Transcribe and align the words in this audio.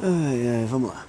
Ai, 0.00 0.48
ai, 0.48 0.64
vamos 0.70 0.90
lá. 0.90 1.04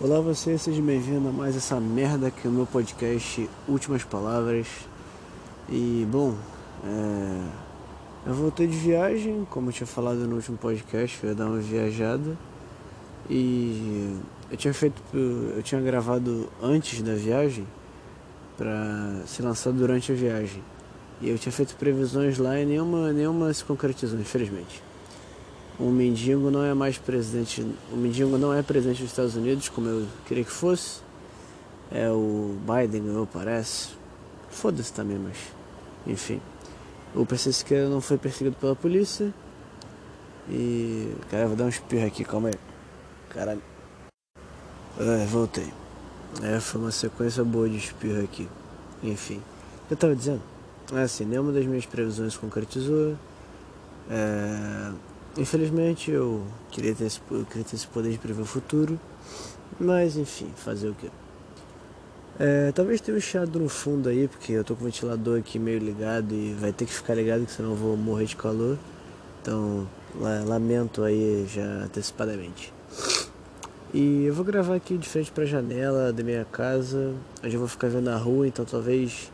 Olá 0.00 0.20
você, 0.20 0.58
seja 0.58 0.82
bem-vindo 0.82 1.28
a 1.28 1.30
mais 1.30 1.56
essa 1.56 1.78
merda 1.78 2.32
que 2.32 2.48
é 2.48 2.50
o 2.50 2.52
meu 2.52 2.66
podcast 2.66 3.48
Últimas 3.68 4.02
Palavras. 4.02 4.66
E 5.68 6.04
bom, 6.10 6.34
é... 6.84 7.46
eu 8.26 8.34
voltei 8.34 8.66
de 8.66 8.76
viagem, 8.76 9.46
como 9.48 9.68
eu 9.68 9.72
tinha 9.72 9.86
falado 9.86 10.26
no 10.26 10.34
último 10.34 10.58
podcast, 10.58 11.16
eu 11.22 11.28
ia 11.28 11.36
dar 11.36 11.46
uma 11.46 11.60
viajada. 11.60 12.36
E 13.30 14.18
eu 14.50 14.56
tinha 14.56 14.74
feito, 14.74 15.00
eu 15.14 15.62
tinha 15.62 15.80
gravado 15.80 16.50
antes 16.60 17.00
da 17.02 17.14
viagem 17.14 17.68
para 18.58 19.22
ser 19.26 19.44
lançado 19.44 19.78
durante 19.78 20.10
a 20.10 20.14
viagem. 20.16 20.60
E 21.20 21.30
eu 21.30 21.38
tinha 21.38 21.52
feito 21.52 21.76
previsões 21.76 22.36
lá 22.36 22.58
e 22.58 22.66
nenhuma, 22.66 23.12
nenhuma 23.12 23.54
se 23.54 23.62
concretizou, 23.62 24.18
infelizmente 24.18 24.82
o 25.78 25.90
mendigo 25.90 26.50
não 26.50 26.62
é 26.64 26.74
mais 26.74 26.98
presidente, 26.98 27.66
o 27.90 27.96
mendigo 27.96 28.36
não 28.38 28.52
é 28.52 28.62
presidente 28.62 29.02
dos 29.02 29.10
Estados 29.10 29.34
Unidos 29.34 29.68
como 29.68 29.88
eu 29.88 30.06
queria 30.26 30.44
que 30.44 30.50
fosse. 30.50 31.00
É 31.90 32.10
o 32.10 32.56
Biden, 32.60 33.06
eu 33.06 33.28
parece. 33.30 33.90
Foda-se 34.50 34.92
também, 34.92 35.18
mas 35.18 35.36
enfim. 36.06 36.40
O 37.14 37.26
PC 37.26 37.52
Siqueira 37.52 37.88
não 37.88 38.00
foi 38.00 38.16
perseguido 38.16 38.56
pela 38.56 38.74
polícia. 38.74 39.32
E. 40.48 41.14
Cara, 41.30 41.44
eu 41.44 41.48
vou 41.48 41.56
dar 41.56 41.64
um 41.64 41.68
espirro 41.68 42.06
aqui, 42.06 42.24
calma 42.24 42.48
aí. 42.48 42.54
Caralho. 43.28 43.62
É, 44.98 45.26
voltei. 45.26 45.72
É, 46.42 46.58
foi 46.60 46.80
uma 46.80 46.90
sequência 46.90 47.44
boa 47.44 47.68
de 47.68 47.76
espirro 47.76 48.24
aqui. 48.24 48.48
Enfim. 49.02 49.42
Eu 49.90 49.96
tava 49.96 50.16
dizendo? 50.16 50.42
É 50.92 51.02
assim, 51.02 51.24
nenhuma 51.24 51.52
das 51.52 51.66
minhas 51.66 51.84
previsões 51.84 52.36
concretizou. 52.36 53.16
É, 54.10 54.92
Infelizmente 55.36 56.10
eu 56.10 56.44
queria 56.70 56.94
ter, 56.94 57.04
esse, 57.04 57.20
eu 57.30 57.44
queria 57.46 57.64
ter 57.64 57.76
esse 57.76 57.86
poder 57.86 58.10
de 58.10 58.18
prever 58.18 58.42
o 58.42 58.46
futuro, 58.46 59.00
mas 59.80 60.16
enfim, 60.16 60.50
fazer 60.56 60.88
o 60.88 60.94
que? 60.94 61.10
É, 62.38 62.72
talvez 62.72 63.00
tenha 63.00 63.16
um 63.16 63.20
chiado 63.20 63.58
no 63.58 63.68
fundo 63.68 64.08
aí, 64.08 64.28
porque 64.28 64.52
eu 64.52 64.64
tô 64.64 64.74
com 64.74 64.82
o 64.82 64.84
ventilador 64.84 65.38
aqui 65.38 65.58
meio 65.58 65.78
ligado 65.78 66.34
e 66.34 66.54
vai 66.54 66.72
ter 66.72 66.86
que 66.86 66.92
ficar 66.92 67.14
ligado, 67.14 67.46
que 67.46 67.52
senão 67.52 67.70
eu 67.70 67.76
vou 67.76 67.96
morrer 67.96 68.26
de 68.26 68.36
calor. 68.36 68.76
Então, 69.40 69.86
lamento 70.46 71.02
aí 71.02 71.46
já 71.48 71.84
antecipadamente. 71.84 72.72
E 73.94 74.24
eu 74.24 74.34
vou 74.34 74.44
gravar 74.44 74.74
aqui 74.74 74.96
de 74.96 75.08
frente 75.08 75.30
para 75.30 75.44
a 75.44 75.46
janela 75.46 76.12
da 76.12 76.22
minha 76.22 76.44
casa, 76.44 77.14
eu 77.42 77.58
vou 77.58 77.68
ficar 77.68 77.88
vendo 77.88 78.08
a 78.08 78.16
rua, 78.16 78.46
então 78.46 78.64
talvez 78.64 79.30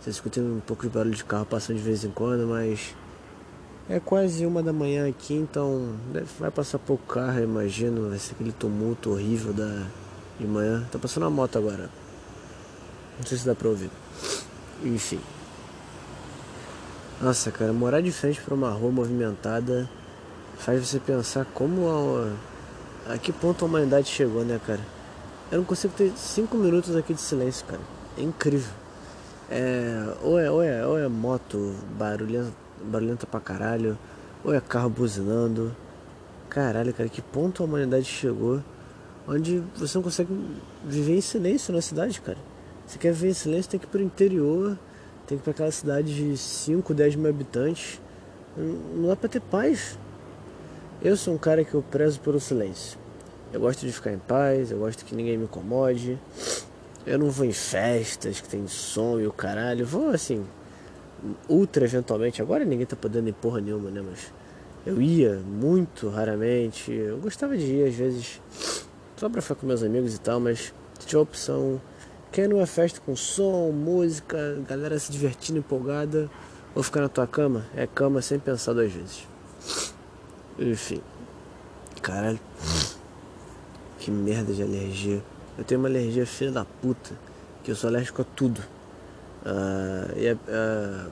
vocês 0.00 0.16
escutem 0.16 0.42
um 0.42 0.60
pouco 0.60 0.82
de 0.82 0.88
barulho 0.88 1.14
de 1.14 1.24
carro 1.24 1.46
passando 1.46 1.76
de 1.76 1.82
vez 1.82 2.04
em 2.04 2.10
quando, 2.10 2.46
mas 2.48 2.94
é 3.90 3.98
quase 3.98 4.46
uma 4.46 4.62
da 4.62 4.72
manhã 4.72 5.08
aqui, 5.08 5.34
então 5.34 5.96
vai 6.38 6.48
passar 6.48 6.78
pouco 6.78 7.12
carro, 7.12 7.42
imagino. 7.42 8.08
Vai 8.08 8.18
ser 8.20 8.34
aquele 8.34 8.52
tumulto 8.52 9.10
horrível 9.10 9.52
da, 9.52 9.84
de 10.38 10.46
manhã. 10.46 10.86
Tá 10.92 10.98
passando 10.98 11.24
uma 11.24 11.30
moto 11.30 11.58
agora. 11.58 11.90
Não 13.18 13.26
sei 13.26 13.36
se 13.36 13.44
dá 13.44 13.52
pra 13.52 13.68
ouvir. 13.68 13.90
Enfim. 14.84 15.18
Nossa, 17.20 17.50
cara, 17.50 17.72
morar 17.72 18.00
de 18.00 18.12
frente 18.12 18.40
para 18.40 18.54
uma 18.54 18.70
rua 18.70 18.92
movimentada 18.92 19.90
faz 20.56 20.86
você 20.86 21.00
pensar 21.00 21.44
como 21.46 21.88
a, 23.08 23.12
a 23.14 23.18
que 23.18 23.32
ponto 23.32 23.64
a 23.64 23.68
humanidade 23.68 24.06
chegou, 24.06 24.44
né, 24.44 24.60
cara? 24.64 24.80
Eu 25.50 25.58
não 25.58 25.64
consigo 25.64 25.92
ter 25.96 26.12
cinco 26.16 26.56
minutos 26.56 26.94
aqui 26.94 27.12
de 27.12 27.20
silêncio, 27.20 27.66
cara. 27.66 27.82
É 28.16 28.22
incrível. 28.22 28.72
É, 29.50 30.14
ou, 30.22 30.38
é, 30.38 30.48
ou, 30.48 30.62
é, 30.62 30.86
ou 30.86 30.96
é 30.96 31.08
moto 31.08 31.74
barulhenta 31.98 32.69
barulhenta 32.84 33.26
pra 33.26 33.40
caralho, 33.40 33.98
ou 34.44 34.54
é 34.54 34.60
carro 34.60 34.90
buzinando. 34.90 35.74
Caralho, 36.48 36.92
cara, 36.92 37.08
que 37.08 37.22
ponto 37.22 37.62
a 37.62 37.66
humanidade 37.66 38.04
chegou 38.04 38.62
onde 39.26 39.62
você 39.76 39.96
não 39.96 40.02
consegue 40.02 40.36
viver 40.84 41.16
em 41.16 41.20
silêncio 41.20 41.72
na 41.72 41.80
cidade, 41.80 42.20
cara. 42.20 42.38
Você 42.86 42.98
quer 42.98 43.12
viver 43.12 43.28
em 43.28 43.34
silêncio, 43.34 43.70
tem 43.70 43.78
que 43.78 43.86
ir 43.86 43.88
pro 43.88 44.02
interior, 44.02 44.76
tem 45.26 45.38
que 45.38 45.42
ir 45.42 45.44
pra 45.44 45.52
aquela 45.52 45.70
cidade 45.70 46.14
de 46.14 46.36
5, 46.36 46.92
10 46.92 47.14
mil 47.14 47.30
habitantes. 47.30 48.00
Não 48.56 49.08
dá 49.08 49.16
pra 49.16 49.28
ter 49.28 49.40
paz. 49.40 49.96
Eu 51.00 51.16
sou 51.16 51.34
um 51.34 51.38
cara 51.38 51.64
que 51.64 51.72
eu 51.72 51.82
prezo 51.82 52.18
pelo 52.20 52.40
silêncio. 52.40 52.98
Eu 53.52 53.60
gosto 53.60 53.86
de 53.86 53.92
ficar 53.92 54.12
em 54.12 54.18
paz, 54.18 54.70
eu 54.70 54.78
gosto 54.78 55.04
que 55.04 55.14
ninguém 55.14 55.38
me 55.38 55.44
incomode. 55.44 56.18
Eu 57.06 57.18
não 57.18 57.30
vou 57.30 57.46
em 57.46 57.52
festas 57.52 58.40
que 58.40 58.48
tem 58.48 58.66
som 58.66 59.20
e 59.20 59.26
o 59.26 59.32
caralho. 59.32 59.86
Vou 59.86 60.10
assim, 60.10 60.44
ultra 61.48 61.84
eventualmente, 61.84 62.40
agora 62.40 62.64
ninguém 62.64 62.86
tá 62.86 62.96
podendo 62.96 63.28
ir 63.28 63.32
porra 63.32 63.60
nenhuma, 63.60 63.90
né? 63.90 64.02
Mas 64.08 64.32
eu 64.86 65.00
ia 65.00 65.36
muito 65.36 66.08
raramente. 66.08 66.92
Eu 66.92 67.18
gostava 67.18 67.56
de 67.56 67.64
ir 67.64 67.88
às 67.88 67.94
vezes 67.94 68.40
só 69.16 69.28
pra 69.28 69.42
ficar 69.42 69.56
com 69.56 69.66
meus 69.66 69.82
amigos 69.82 70.14
e 70.14 70.20
tal, 70.20 70.40
mas 70.40 70.72
tinha 71.06 71.18
a 71.18 71.22
opção. 71.22 71.80
Quer 72.32 72.48
numa 72.48 72.66
festa 72.66 73.00
com 73.04 73.16
som, 73.16 73.72
música, 73.72 74.58
galera 74.68 74.98
se 74.98 75.10
divertindo, 75.10 75.58
empolgada, 75.58 76.30
ou 76.74 76.82
ficar 76.82 77.00
na 77.00 77.08
tua 77.08 77.26
cama? 77.26 77.66
É 77.74 77.86
cama 77.86 78.22
sem 78.22 78.38
pensar 78.38 78.72
duas 78.72 78.92
vezes. 78.92 79.26
Enfim. 80.58 81.00
Caralho. 82.00 82.40
Que 83.98 84.10
merda 84.10 84.52
de 84.52 84.62
alergia. 84.62 85.22
Eu 85.58 85.64
tenho 85.64 85.80
uma 85.80 85.88
alergia 85.88 86.24
filha 86.24 86.52
da 86.52 86.64
puta, 86.64 87.10
que 87.62 87.70
eu 87.70 87.76
sou 87.76 87.88
alérgico 87.88 88.22
a 88.22 88.24
tudo. 88.24 88.62
Uh, 89.42 90.18
e 90.18 90.32
uh, 90.32 91.10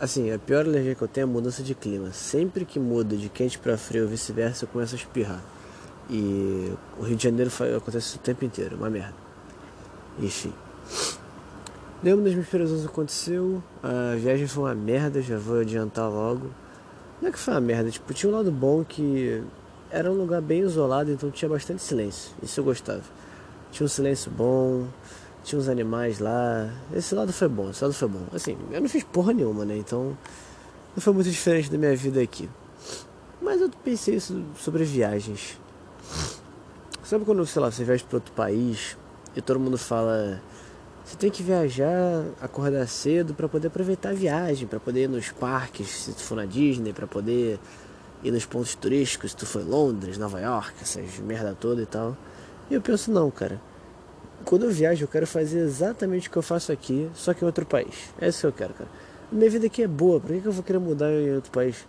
assim, 0.00 0.30
a 0.32 0.38
pior 0.38 0.64
alergia 0.64 0.94
que 0.94 1.02
eu 1.02 1.08
tenho 1.08 1.26
é 1.26 1.30
a 1.30 1.32
mudança 1.32 1.62
de 1.62 1.74
clima. 1.74 2.12
Sempre 2.12 2.64
que 2.64 2.78
muda 2.78 3.16
de 3.16 3.28
quente 3.28 3.58
para 3.58 3.76
frio 3.76 4.04
ou 4.04 4.08
vice-versa, 4.08 4.64
eu 4.64 4.68
começo 4.68 4.94
a 4.94 4.98
espirrar. 4.98 5.42
E 6.08 6.72
o 6.98 7.02
Rio 7.02 7.16
de 7.16 7.24
Janeiro 7.24 7.50
acontece 7.76 8.06
isso 8.06 8.16
o 8.16 8.20
tempo 8.20 8.44
inteiro, 8.44 8.76
uma 8.76 8.88
merda. 8.88 9.14
Enfim. 10.18 10.52
Nenhuma 12.02 12.22
das 12.22 12.32
minhas 12.32 12.48
previsões 12.48 12.84
aconteceu. 12.84 13.62
A 13.82 14.14
viagem 14.16 14.46
foi 14.46 14.64
uma 14.64 14.74
merda, 14.74 15.20
já 15.20 15.38
vou 15.38 15.60
adiantar 15.60 16.08
logo. 16.08 16.50
Não 17.20 17.28
é 17.28 17.32
que 17.32 17.38
foi 17.38 17.54
uma 17.54 17.60
merda, 17.60 17.90
tipo, 17.90 18.12
tinha 18.12 18.30
um 18.30 18.36
lado 18.36 18.52
bom 18.52 18.84
que 18.84 19.42
era 19.90 20.10
um 20.10 20.14
lugar 20.14 20.42
bem 20.42 20.60
isolado, 20.60 21.10
então 21.10 21.30
tinha 21.30 21.48
bastante 21.48 21.82
silêncio. 21.82 22.32
Isso 22.42 22.60
eu 22.60 22.64
gostava. 22.64 23.02
Tinha 23.72 23.84
um 23.84 23.88
silêncio 23.88 24.30
bom, 24.30 24.86
tinha 25.46 25.60
uns 25.60 25.68
animais 25.68 26.18
lá. 26.18 26.68
Esse 26.92 27.14
lado 27.14 27.32
foi 27.32 27.48
bom, 27.48 27.70
esse 27.70 27.82
lado 27.82 27.94
foi 27.94 28.08
bom. 28.08 28.26
Assim, 28.32 28.58
eu 28.72 28.80
não 28.80 28.88
fiz 28.88 29.04
porra 29.04 29.32
nenhuma, 29.32 29.64
né? 29.64 29.76
Então 29.76 30.18
não 30.94 31.00
foi 31.00 31.12
muito 31.12 31.30
diferente 31.30 31.70
da 31.70 31.78
minha 31.78 31.94
vida 31.96 32.20
aqui. 32.20 32.50
Mas 33.40 33.60
eu 33.60 33.70
pensei 33.84 34.18
sobre 34.20 34.84
viagens. 34.84 35.56
Sabe 37.04 37.24
quando, 37.24 37.46
sei 37.46 37.62
lá, 37.62 37.70
você 37.70 37.84
viaja 37.84 38.04
para 38.04 38.16
outro 38.16 38.32
país 38.32 38.98
e 39.36 39.40
todo 39.40 39.60
mundo 39.60 39.78
fala 39.78 40.42
você 41.04 41.16
tem 41.16 41.30
que 41.30 41.40
viajar, 41.40 42.24
acordar 42.40 42.84
cedo 42.88 43.32
para 43.32 43.48
poder 43.48 43.68
aproveitar 43.68 44.08
a 44.08 44.12
viagem, 44.12 44.66
para 44.66 44.80
poder 44.80 45.04
ir 45.04 45.08
nos 45.08 45.30
parques, 45.30 45.86
se 45.86 46.12
tu 46.12 46.20
for 46.20 46.34
na 46.34 46.44
Disney, 46.44 46.92
para 46.92 47.06
poder 47.06 47.60
ir 48.24 48.32
nos 48.32 48.44
pontos 48.44 48.74
turísticos, 48.74 49.30
se 49.30 49.36
tu 49.36 49.46
for 49.46 49.62
em 49.62 49.66
Londres, 49.66 50.18
Nova 50.18 50.40
York, 50.40 50.74
essas 50.82 51.20
merda 51.20 51.54
toda 51.54 51.80
e 51.80 51.86
tal. 51.86 52.16
E 52.68 52.74
eu 52.74 52.82
penso, 52.82 53.12
não, 53.12 53.30
cara 53.30 53.60
quando 54.44 54.64
eu 54.64 54.70
viajo, 54.70 55.04
eu 55.04 55.08
quero 55.08 55.26
fazer 55.26 55.58
exatamente 55.60 56.28
o 56.28 56.30
que 56.30 56.36
eu 56.36 56.42
faço 56.42 56.70
aqui, 56.70 57.10
só 57.14 57.34
que 57.34 57.42
em 57.42 57.46
outro 57.46 57.66
país. 57.66 58.12
É 58.20 58.28
isso 58.28 58.40
que 58.40 58.46
eu 58.46 58.52
quero, 58.52 58.74
cara. 58.74 58.90
Minha 59.30 59.50
vida 59.50 59.66
aqui 59.66 59.82
é 59.82 59.88
boa, 59.88 60.20
por 60.20 60.28
que 60.28 60.46
eu 60.46 60.52
vou 60.52 60.62
querer 60.62 60.78
mudar 60.78 61.10
em 61.10 61.34
outro 61.34 61.50
país? 61.50 61.86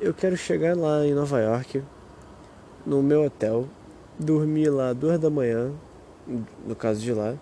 Eu 0.00 0.12
quero 0.12 0.36
chegar 0.36 0.76
lá 0.76 1.06
em 1.06 1.14
Nova 1.14 1.40
York, 1.40 1.82
no 2.84 3.02
meu 3.02 3.24
hotel, 3.24 3.66
dormir 4.18 4.68
lá 4.68 4.92
duas 4.92 5.18
da 5.18 5.30
manhã, 5.30 5.72
no 6.66 6.76
caso 6.76 7.00
de 7.00 7.12
lá, 7.12 7.34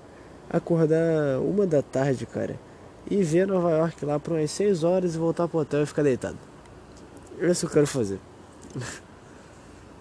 acordar 0.48 1.40
uma 1.40 1.66
da 1.66 1.82
tarde, 1.82 2.26
cara, 2.26 2.58
e 3.10 3.22
ver 3.22 3.46
Nova 3.46 3.70
York 3.70 4.04
lá 4.04 4.18
por 4.20 4.34
umas 4.34 4.50
seis 4.50 4.84
horas 4.84 5.14
e 5.14 5.18
voltar 5.18 5.48
pro 5.48 5.58
hotel 5.58 5.82
e 5.82 5.86
ficar 5.86 6.02
deitado. 6.02 6.38
É 7.40 7.50
isso 7.50 7.66
que 7.66 7.72
eu 7.72 7.74
quero 7.74 7.86
fazer. 7.86 8.20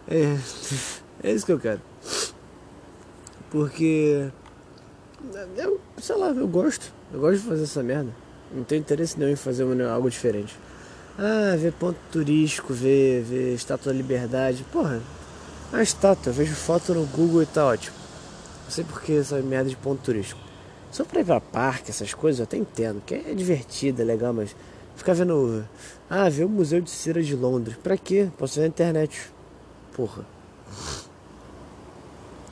É, 0.08 0.38
é 1.28 1.32
isso 1.32 1.44
que 1.44 1.52
eu 1.52 1.60
quero. 1.60 1.82
Porque. 3.50 4.30
Eu, 5.56 5.80
sei 5.98 6.16
lá, 6.16 6.30
eu 6.30 6.48
gosto. 6.48 6.94
Eu 7.14 7.20
gosto 7.20 7.42
de 7.42 7.48
fazer 7.48 7.64
essa 7.64 7.84
merda. 7.84 8.12
Não 8.54 8.64
tenho 8.64 8.80
interesse 8.80 9.18
nenhum 9.18 9.32
em 9.32 9.36
fazer 9.36 9.64
algo 9.84 10.10
diferente. 10.10 10.58
Ah, 11.18 11.56
ver 11.58 11.72
ponto 11.74 11.98
turístico, 12.12 12.74
ver, 12.74 13.24
ver 13.24 13.54
estátua 13.54 13.92
da 13.92 13.98
liberdade. 13.98 14.66
Porra, 14.72 15.02
a 15.72 15.82
estátua, 15.82 16.30
eu 16.30 16.34
vejo 16.34 16.54
foto 16.54 16.94
no 16.94 17.06
Google 17.06 17.44
e 17.44 17.46
tá 17.46 17.66
ótimo. 17.66 17.96
Não 18.66 18.72
sei 18.72 18.84
por 18.84 19.02
que 19.02 19.18
essa 19.18 19.40
merda 19.42 19.70
de 19.70 19.76
ponto 19.76 20.02
turístico. 20.02 20.40
Só 20.92 21.04
pra 21.04 21.22
ir 21.22 21.26
pra 21.26 21.42
parque, 21.42 21.92
essas 21.92 22.14
coisas, 22.14 22.40
eu 22.40 22.44
até 22.44 22.58
entendo, 22.58 23.02
que 23.06 23.16
é 23.16 23.34
divertido, 23.34 24.02
é 24.02 24.06
legal, 24.06 24.34
mas 24.34 24.56
ficar 24.96 25.14
vendo. 25.14 25.66
Ah, 26.10 26.30
ver 26.30 26.46
o 26.46 26.50
Museu 26.50 26.82
de 26.82 26.90
Cera 26.90 27.22
de 27.22 27.36
Londres. 27.36 27.78
Pra 27.82 27.98
quê? 27.98 28.30
Posso 28.38 28.56
ver 28.56 28.62
na 28.62 28.68
internet. 28.68 29.32
Porra. 29.94 30.26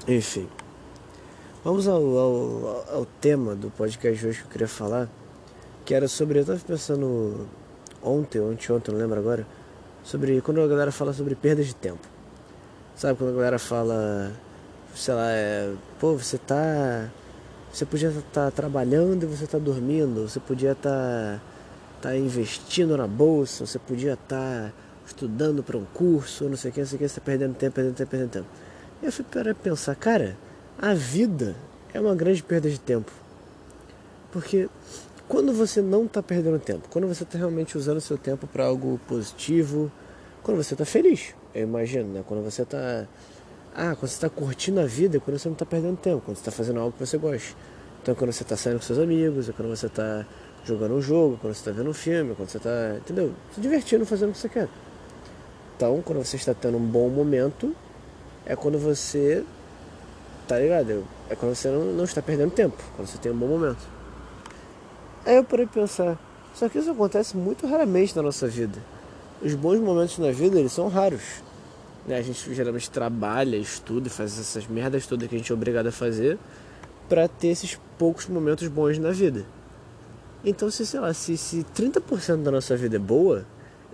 Enfim. 0.07 0.47
Vamos 1.63 1.88
ao, 1.88 2.18
ao, 2.18 2.86
ao, 2.94 3.06
tema 3.21 3.56
do 3.56 3.69
podcast 3.69 4.19
de 4.19 4.27
hoje 4.27 4.39
que 4.39 4.48
eu 4.48 4.51
queria 4.51 4.68
falar, 4.68 5.07
que 5.86 5.94
era 5.94 6.10
sobre, 6.10 6.39
eu 6.39 6.42
estava 6.42 6.60
pensando 6.60 7.48
ontem, 8.04 8.42
ontem, 8.42 8.74
ontem, 8.74 8.92
não 8.92 9.00
lembro 9.00 9.18
agora, 9.18 9.48
sobre 10.04 10.42
quando 10.42 10.60
a 10.60 10.68
galera 10.68 10.92
fala 10.92 11.13
sobre 11.13 11.36
perda 11.36 11.63
de 11.63 11.74
tempo. 11.74 12.06
Sabe 12.98 13.18
quando 13.18 13.30
a 13.30 13.36
galera 13.36 13.57
fala, 13.57 14.33
sei 14.94 15.13
lá, 15.13 15.31
é, 15.31 15.74
pô, 16.01 16.18
você 16.18 16.38
tá. 16.38 17.10
Você 17.71 17.86
podia 17.86 18.10
estar 18.10 18.24
tá 18.31 18.51
trabalhando 18.51 19.24
e 19.24 19.25
você 19.25 19.48
tá 19.48 19.57
dormindo, 19.57 20.27
você 20.27 20.42
podia 20.42 20.74
estar 20.74 21.39
tá, 22.01 22.10
tá 22.10 22.18
investindo 22.18 22.98
na 22.98 23.07
bolsa, 23.07 23.65
você 23.65 23.80
podia 23.80 24.15
estar 24.15 24.27
tá 24.27 24.74
estudando 25.07 25.63
para 25.63 25.77
um 25.77 25.86
curso, 25.86 26.50
não 26.50 26.57
sei 26.57 26.71
o 26.71 26.74
que, 26.74 26.81
não 26.81 26.88
sei 26.88 26.98
o 26.98 27.00
que, 27.00 27.07
você 27.07 27.21
tá 27.21 27.25
perdendo 27.25 27.56
tempo, 27.56 27.74
perdendo 27.74 27.95
tempo, 27.95 28.12
perdendo 28.12 28.31
tempo. 28.31 28.48
E 29.01 29.06
eu 29.06 29.13
fui 29.13 29.24
para 29.24 29.56
pensar, 29.56 29.95
cara, 29.95 30.36
a 30.83 30.94
vida 30.94 31.56
é 31.94 32.01
uma 32.01 32.13
grande 32.13 32.44
perda 32.44 32.69
de 32.69 32.77
tempo. 32.77 33.09
Porque 34.33 34.68
quando 35.30 35.53
você 35.53 35.81
não 35.81 36.03
está 36.03 36.21
perdendo 36.21 36.59
tempo, 36.59 36.89
quando 36.89 37.07
você 37.07 37.24
está 37.24 37.38
realmente 37.38 37.77
usando 37.77 38.01
seu 38.01 38.18
tempo 38.18 38.45
para 38.47 38.65
algo 38.65 39.00
positivo, 39.07 39.89
quando 40.44 40.62
você 40.62 40.74
está 40.74 40.83
feliz, 40.83 41.33
eu 41.56 41.63
imagino, 41.63 42.09
né? 42.09 42.24
Quando 42.27 42.44
você 42.44 42.63
está. 42.63 43.07
Ah, 43.74 43.95
quando 43.95 44.09
você 44.09 44.15
está 44.15 44.30
curtindo 44.30 44.81
a 44.81 44.85
vida, 44.85 45.15
é 45.15 45.19
quando 45.21 45.39
você 45.39 45.47
não 45.47 45.53
está 45.53 45.65
perdendo 45.65 45.95
tempo, 45.95 46.21
quando 46.25 46.35
você 46.35 46.41
está 46.41 46.51
fazendo 46.51 46.81
algo 46.81 46.91
que 46.91 47.00
você 47.00 47.18
gosta. 47.18 47.56
Então, 48.01 48.13
quando 48.13 48.33
você 48.33 48.44
está 48.44 48.57
saindo 48.57 48.79
com 48.79 48.86
seus 48.86 49.00
amigos, 49.00 49.47
é 49.47 49.53
quando 49.53 49.69
você 49.69 49.86
está 49.86 50.25
jogando 50.65 50.95
um 50.95 51.01
jogo, 51.01 51.38
quando 51.39 51.53
você 51.53 51.62
está 51.62 51.71
vendo 51.71 51.91
um 51.91 51.94
filme, 51.94 52.36
quando 52.36 52.50
você 52.50 52.57
está, 52.57 52.97
entendeu? 52.97 53.33
Se 53.56 53.62
divertindo 53.62 54.06
fazendo 54.06 54.31
o 54.31 54.33
que 54.33 54.39
você 54.39 54.50
quer. 54.50 54.68
Então, 55.77 56.01
quando 56.01 56.21
você 56.21 56.36
está 56.36 56.53
tendo 56.53 56.75
um 56.75 56.86
bom 56.86 57.07
momento, 57.07 57.74
é 58.45 58.53
quando 58.53 58.77
você. 58.77 59.45
Tá 60.47 60.59
ligado? 60.59 61.05
É 61.29 61.35
quando 61.35 61.55
você 61.55 61.69
não, 61.69 61.85
não 61.93 62.03
está 62.03 62.21
perdendo 62.21 62.51
tempo, 62.51 62.77
quando 62.95 63.07
você 63.07 63.17
tem 63.17 63.31
um 63.31 63.37
bom 63.37 63.47
momento. 63.47 63.87
Aí 65.25 65.37
eu 65.37 65.43
parei 65.43 65.65
pensar, 65.65 66.17
só 66.53 66.67
que 66.67 66.77
isso 66.77 66.91
acontece 66.91 67.37
muito 67.37 67.65
raramente 67.65 68.15
na 68.15 68.21
nossa 68.21 68.47
vida. 68.47 68.77
Os 69.41 69.55
bons 69.55 69.79
momentos 69.79 70.17
na 70.17 70.31
vida, 70.31 70.59
eles 70.59 70.71
são 70.73 70.89
raros. 70.89 71.41
Né? 72.05 72.17
A 72.17 72.21
gente 72.21 72.53
geralmente 72.53 72.89
trabalha, 72.89 73.55
estuda 73.55 74.09
faz 74.09 74.37
essas 74.37 74.67
merdas 74.67 75.07
todas 75.07 75.27
que 75.29 75.35
a 75.35 75.37
gente 75.37 75.51
é 75.51 75.55
obrigado 75.55 75.87
a 75.87 75.91
fazer 75.91 76.37
para 77.07 77.27
ter 77.27 77.47
esses 77.47 77.79
poucos 77.97 78.27
momentos 78.27 78.67
bons 78.67 78.97
na 78.97 79.11
vida. 79.11 79.45
Então, 80.43 80.69
se, 80.69 80.85
sei 80.85 80.99
lá, 80.99 81.13
se, 81.13 81.37
se 81.37 81.65
30% 81.75 82.43
da 82.43 82.51
nossa 82.51 82.75
vida 82.75 82.97
é 82.97 82.99
boa 82.99 83.45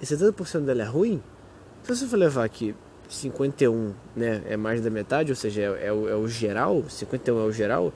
e 0.01 0.05
70% 0.05 0.61
dela 0.61 0.81
é 0.81 0.85
ruim, 0.85 1.21
se 1.83 1.95
você 1.95 2.07
for 2.07 2.17
levar 2.17 2.43
aqui 2.43 2.75
51 3.09 3.93
né, 4.15 4.41
é 4.47 4.55
mais 4.55 4.81
da 4.81 4.89
metade, 4.89 5.31
ou 5.31 5.35
seja, 5.35 5.61
é, 5.61 5.87
é, 5.87 5.91
o, 5.91 6.07
é 6.07 6.15
o 6.15 6.27
geral, 6.27 6.83
51 6.87 7.39
é 7.39 7.43
o 7.43 7.51
geral, 7.51 7.91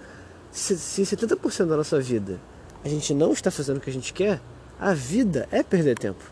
se, 0.52 0.78
se 0.78 1.04
70% 1.04 1.68
da 1.68 1.78
nossa 1.78 2.00
vida 2.00 2.40
a 2.84 2.90
gente 2.90 3.14
não 3.14 3.32
está 3.32 3.50
fazendo 3.50 3.78
o 3.78 3.80
que 3.80 3.90
a 3.90 3.94
gente 3.94 4.12
quer, 4.14 4.42
a 4.80 4.94
vida 4.94 5.48
é 5.52 5.64
perder 5.64 5.98
tempo. 5.98 6.24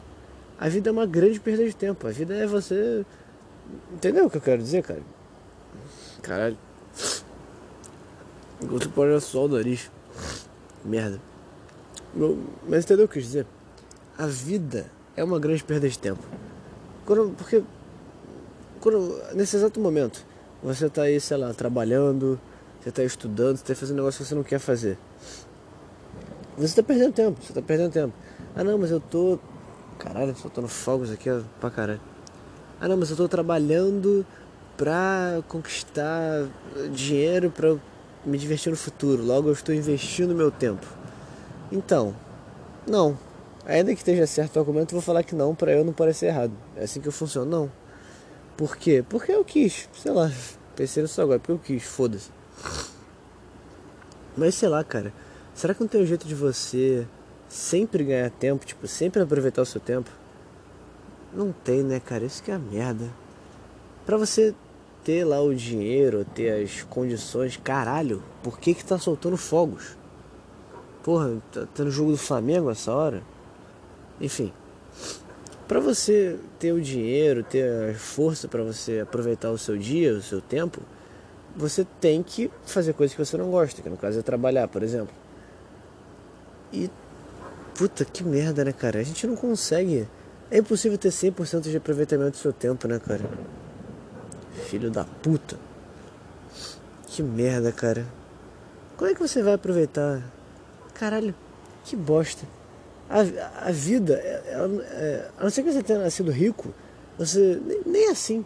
A 0.59 0.67
vida 0.67 0.89
é 0.89 0.91
uma 0.91 1.05
grande 1.05 1.39
perda 1.39 1.65
de 1.65 1.75
tempo. 1.75 2.05
A 2.05 2.11
vida 2.11 2.35
é 2.35 2.45
você. 2.45 3.05
Entendeu 3.93 4.25
o 4.25 4.29
que 4.29 4.37
eu 4.37 4.41
quero 4.41 4.61
dizer, 4.61 4.83
cara? 4.83 5.01
Caralho. 6.21 6.57
Outro 8.69 8.89
pode 8.89 9.19
só 9.21 9.45
o 9.45 9.47
nariz. 9.47 9.89
Merda. 10.83 11.19
Mas 12.67 12.83
entendeu 12.83 13.05
o 13.05 13.07
que 13.07 13.17
eu 13.17 13.21
quis 13.21 13.23
dizer? 13.23 13.47
A 14.17 14.27
vida 14.27 14.91
é 15.15 15.23
uma 15.23 15.39
grande 15.39 15.63
perda 15.63 15.87
de 15.87 15.97
tempo. 15.97 16.23
Porque 17.05 17.63
quando, 18.81 19.21
nesse 19.33 19.55
exato 19.55 19.79
momento 19.79 20.25
você 20.61 20.87
está 20.87 21.03
aí, 21.03 21.19
sei 21.19 21.37
lá, 21.37 21.53
trabalhando, 21.53 22.39
você 22.79 22.89
está 22.89 23.03
estudando, 23.03 23.57
você 23.57 23.63
está 23.63 23.75
fazendo 23.75 23.95
um 23.95 23.99
negócio 23.99 24.21
que 24.21 24.27
você 24.27 24.35
não 24.35 24.43
quer 24.43 24.59
fazer. 24.59 24.97
Você 26.57 26.65
está 26.65 26.83
perdendo 26.83 27.13
tempo, 27.13 27.41
você 27.41 27.51
está 27.51 27.61
perdendo 27.61 27.91
tempo. 27.91 28.13
Ah 28.55 28.63
não, 28.63 28.77
mas 28.77 28.91
eu 28.91 28.99
tô. 28.99 29.39
Caralho, 29.97 30.35
soltando 30.35 30.67
fogos 30.67 31.11
aqui 31.11 31.29
pra 31.59 31.69
caralho. 31.69 32.01
Ah 32.79 32.87
não, 32.87 32.97
mas 32.97 33.09
eu 33.11 33.15
tô 33.15 33.27
trabalhando 33.27 34.25
pra 34.75 35.41
conquistar 35.47 36.47
dinheiro 36.91 37.51
pra 37.51 37.77
me 38.25 38.37
divertir 38.37 38.71
no 38.71 38.75
futuro. 38.75 39.23
Logo 39.23 39.47
eu 39.47 39.53
estou 39.53 39.73
investindo 39.73 40.35
meu 40.35 40.51
tempo. 40.51 40.85
Então, 41.71 42.15
não. 42.87 43.17
Ainda 43.65 43.93
que 43.93 43.99
esteja 43.99 44.25
certo 44.25 44.55
o 44.55 44.59
argumento, 44.59 44.91
vou 44.91 45.01
falar 45.01 45.23
que 45.23 45.35
não 45.35 45.53
para 45.53 45.71
eu 45.71 45.85
não 45.85 45.93
parecer 45.93 46.27
errado. 46.27 46.53
É 46.75 46.83
assim 46.83 46.99
que 46.99 47.07
eu 47.07 47.11
funciono, 47.11 47.49
não. 47.49 47.80
Por 48.61 48.77
quê? 48.77 49.03
Porque 49.09 49.31
eu 49.31 49.43
quis, 49.43 49.89
sei 49.91 50.11
lá, 50.11 50.31
pensei 50.75 51.01
nisso 51.01 51.19
agora, 51.19 51.39
porque 51.39 51.51
eu 51.51 51.57
quis, 51.57 51.81
foda-se. 51.81 52.29
Mas 54.37 54.53
sei 54.53 54.69
lá, 54.69 54.83
cara. 54.83 55.11
Será 55.51 55.73
que 55.73 55.81
não 55.81 55.87
tem 55.87 55.99
um 55.99 56.05
jeito 56.05 56.27
de 56.27 56.35
você 56.35 57.07
sempre 57.49 58.03
ganhar 58.03 58.29
tempo, 58.29 58.63
tipo, 58.63 58.85
sempre 58.85 59.19
aproveitar 59.19 59.63
o 59.63 59.65
seu 59.65 59.81
tempo? 59.81 60.11
Não 61.33 61.51
tem, 61.51 61.81
né, 61.81 61.99
cara? 61.99 62.23
Isso 62.23 62.43
que 62.43 62.51
é 62.51 62.53
a 62.53 62.59
merda. 62.59 63.09
Pra 64.05 64.15
você 64.15 64.53
ter 65.03 65.25
lá 65.25 65.41
o 65.41 65.55
dinheiro, 65.55 66.23
ter 66.23 66.63
as 66.63 66.83
condições, 66.83 67.57
caralho, 67.57 68.21
por 68.43 68.59
que 68.59 68.75
que 68.75 68.85
tá 68.85 68.99
soltando 68.99 69.37
fogos? 69.37 69.97
Porra, 71.01 71.41
tá 71.51 71.67
tendo 71.73 71.89
jogo 71.89 72.11
do 72.11 72.17
Flamengo 72.17 72.69
essa 72.69 72.91
hora? 72.91 73.23
Enfim, 74.19 74.53
para 75.71 75.79
você 75.79 76.37
ter 76.59 76.73
o 76.73 76.81
dinheiro, 76.81 77.45
ter 77.45 77.91
a 77.91 77.93
força 77.93 78.45
para 78.45 78.61
você 78.61 78.99
aproveitar 78.99 79.51
o 79.51 79.57
seu 79.57 79.77
dia, 79.77 80.13
o 80.13 80.21
seu 80.21 80.41
tempo, 80.41 80.81
você 81.55 81.87
tem 82.01 82.21
que 82.21 82.51
fazer 82.65 82.91
coisas 82.91 83.15
que 83.15 83.23
você 83.23 83.37
não 83.37 83.49
gosta, 83.49 83.81
que 83.81 83.87
no 83.87 83.95
caso 83.95 84.19
é 84.19 84.21
trabalhar, 84.21 84.67
por 84.67 84.83
exemplo. 84.83 85.15
E 86.73 86.91
puta 87.73 88.03
que 88.03 88.21
merda, 88.21 88.65
né, 88.65 88.73
cara? 88.73 88.99
A 88.99 89.03
gente 89.03 89.25
não 89.25 89.37
consegue. 89.37 90.09
É 90.51 90.57
impossível 90.57 90.97
ter 90.97 91.07
100% 91.07 91.61
de 91.61 91.77
aproveitamento 91.77 92.31
do 92.31 92.37
seu 92.37 92.51
tempo, 92.51 92.85
né, 92.85 92.99
cara? 92.99 93.23
Filho 94.65 94.91
da 94.91 95.05
puta. 95.05 95.57
Que 97.07 97.23
merda, 97.23 97.71
cara. 97.71 98.05
Como 98.97 99.09
é 99.09 99.13
que 99.13 99.21
você 99.21 99.41
vai 99.41 99.53
aproveitar? 99.53 100.21
Caralho, 100.93 101.33
que 101.85 101.95
bosta. 101.95 102.45
A, 103.11 103.67
a 103.67 103.71
vida, 103.71 104.13
é, 104.15 104.41
é, 104.45 104.55
é, 104.55 105.29
a 105.37 105.43
não 105.43 105.49
ser 105.49 105.63
que 105.63 105.71
você 105.71 105.83
tenha 105.83 105.99
nascido 105.99 106.31
rico, 106.31 106.73
você. 107.17 107.59
Nem, 107.65 107.81
nem 107.85 108.09
assim. 108.09 108.45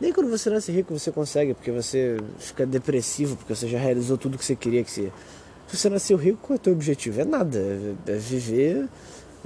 Nem 0.00 0.12
quando 0.12 0.28
você 0.28 0.50
nasce 0.50 0.70
rico 0.72 0.98
você 0.98 1.10
consegue, 1.10 1.54
porque 1.54 1.70
você 1.70 2.18
fica 2.38 2.66
depressivo, 2.66 3.36
porque 3.36 3.54
você 3.54 3.68
já 3.68 3.78
realizou 3.78 4.18
tudo 4.18 4.36
que 4.36 4.44
você 4.44 4.56
queria 4.56 4.82
que 4.82 4.90
você 4.90 5.12
se 5.72 5.78
você 5.78 5.88
nasceu 5.88 6.18
rico, 6.18 6.38
qual 6.42 6.54
é 6.54 6.56
o 6.56 6.58
teu 6.58 6.72
objetivo? 6.74 7.18
É 7.18 7.24
nada. 7.24 7.58
É, 7.58 8.12
é 8.12 8.16
viver, 8.16 8.86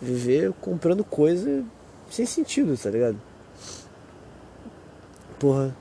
viver 0.02 0.52
comprando 0.60 1.04
coisa 1.04 1.64
sem 2.10 2.26
sentido, 2.26 2.76
tá 2.76 2.90
ligado? 2.90 3.16
Porra. 5.38 5.72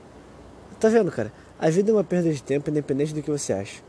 Tá 0.78 0.88
vendo, 0.88 1.10
cara? 1.10 1.32
A 1.58 1.68
vida 1.68 1.90
é 1.90 1.94
uma 1.94 2.04
perda 2.04 2.32
de 2.32 2.40
tempo, 2.40 2.70
independente 2.70 3.12
do 3.12 3.22
que 3.22 3.30
você 3.30 3.52
acha. 3.52 3.82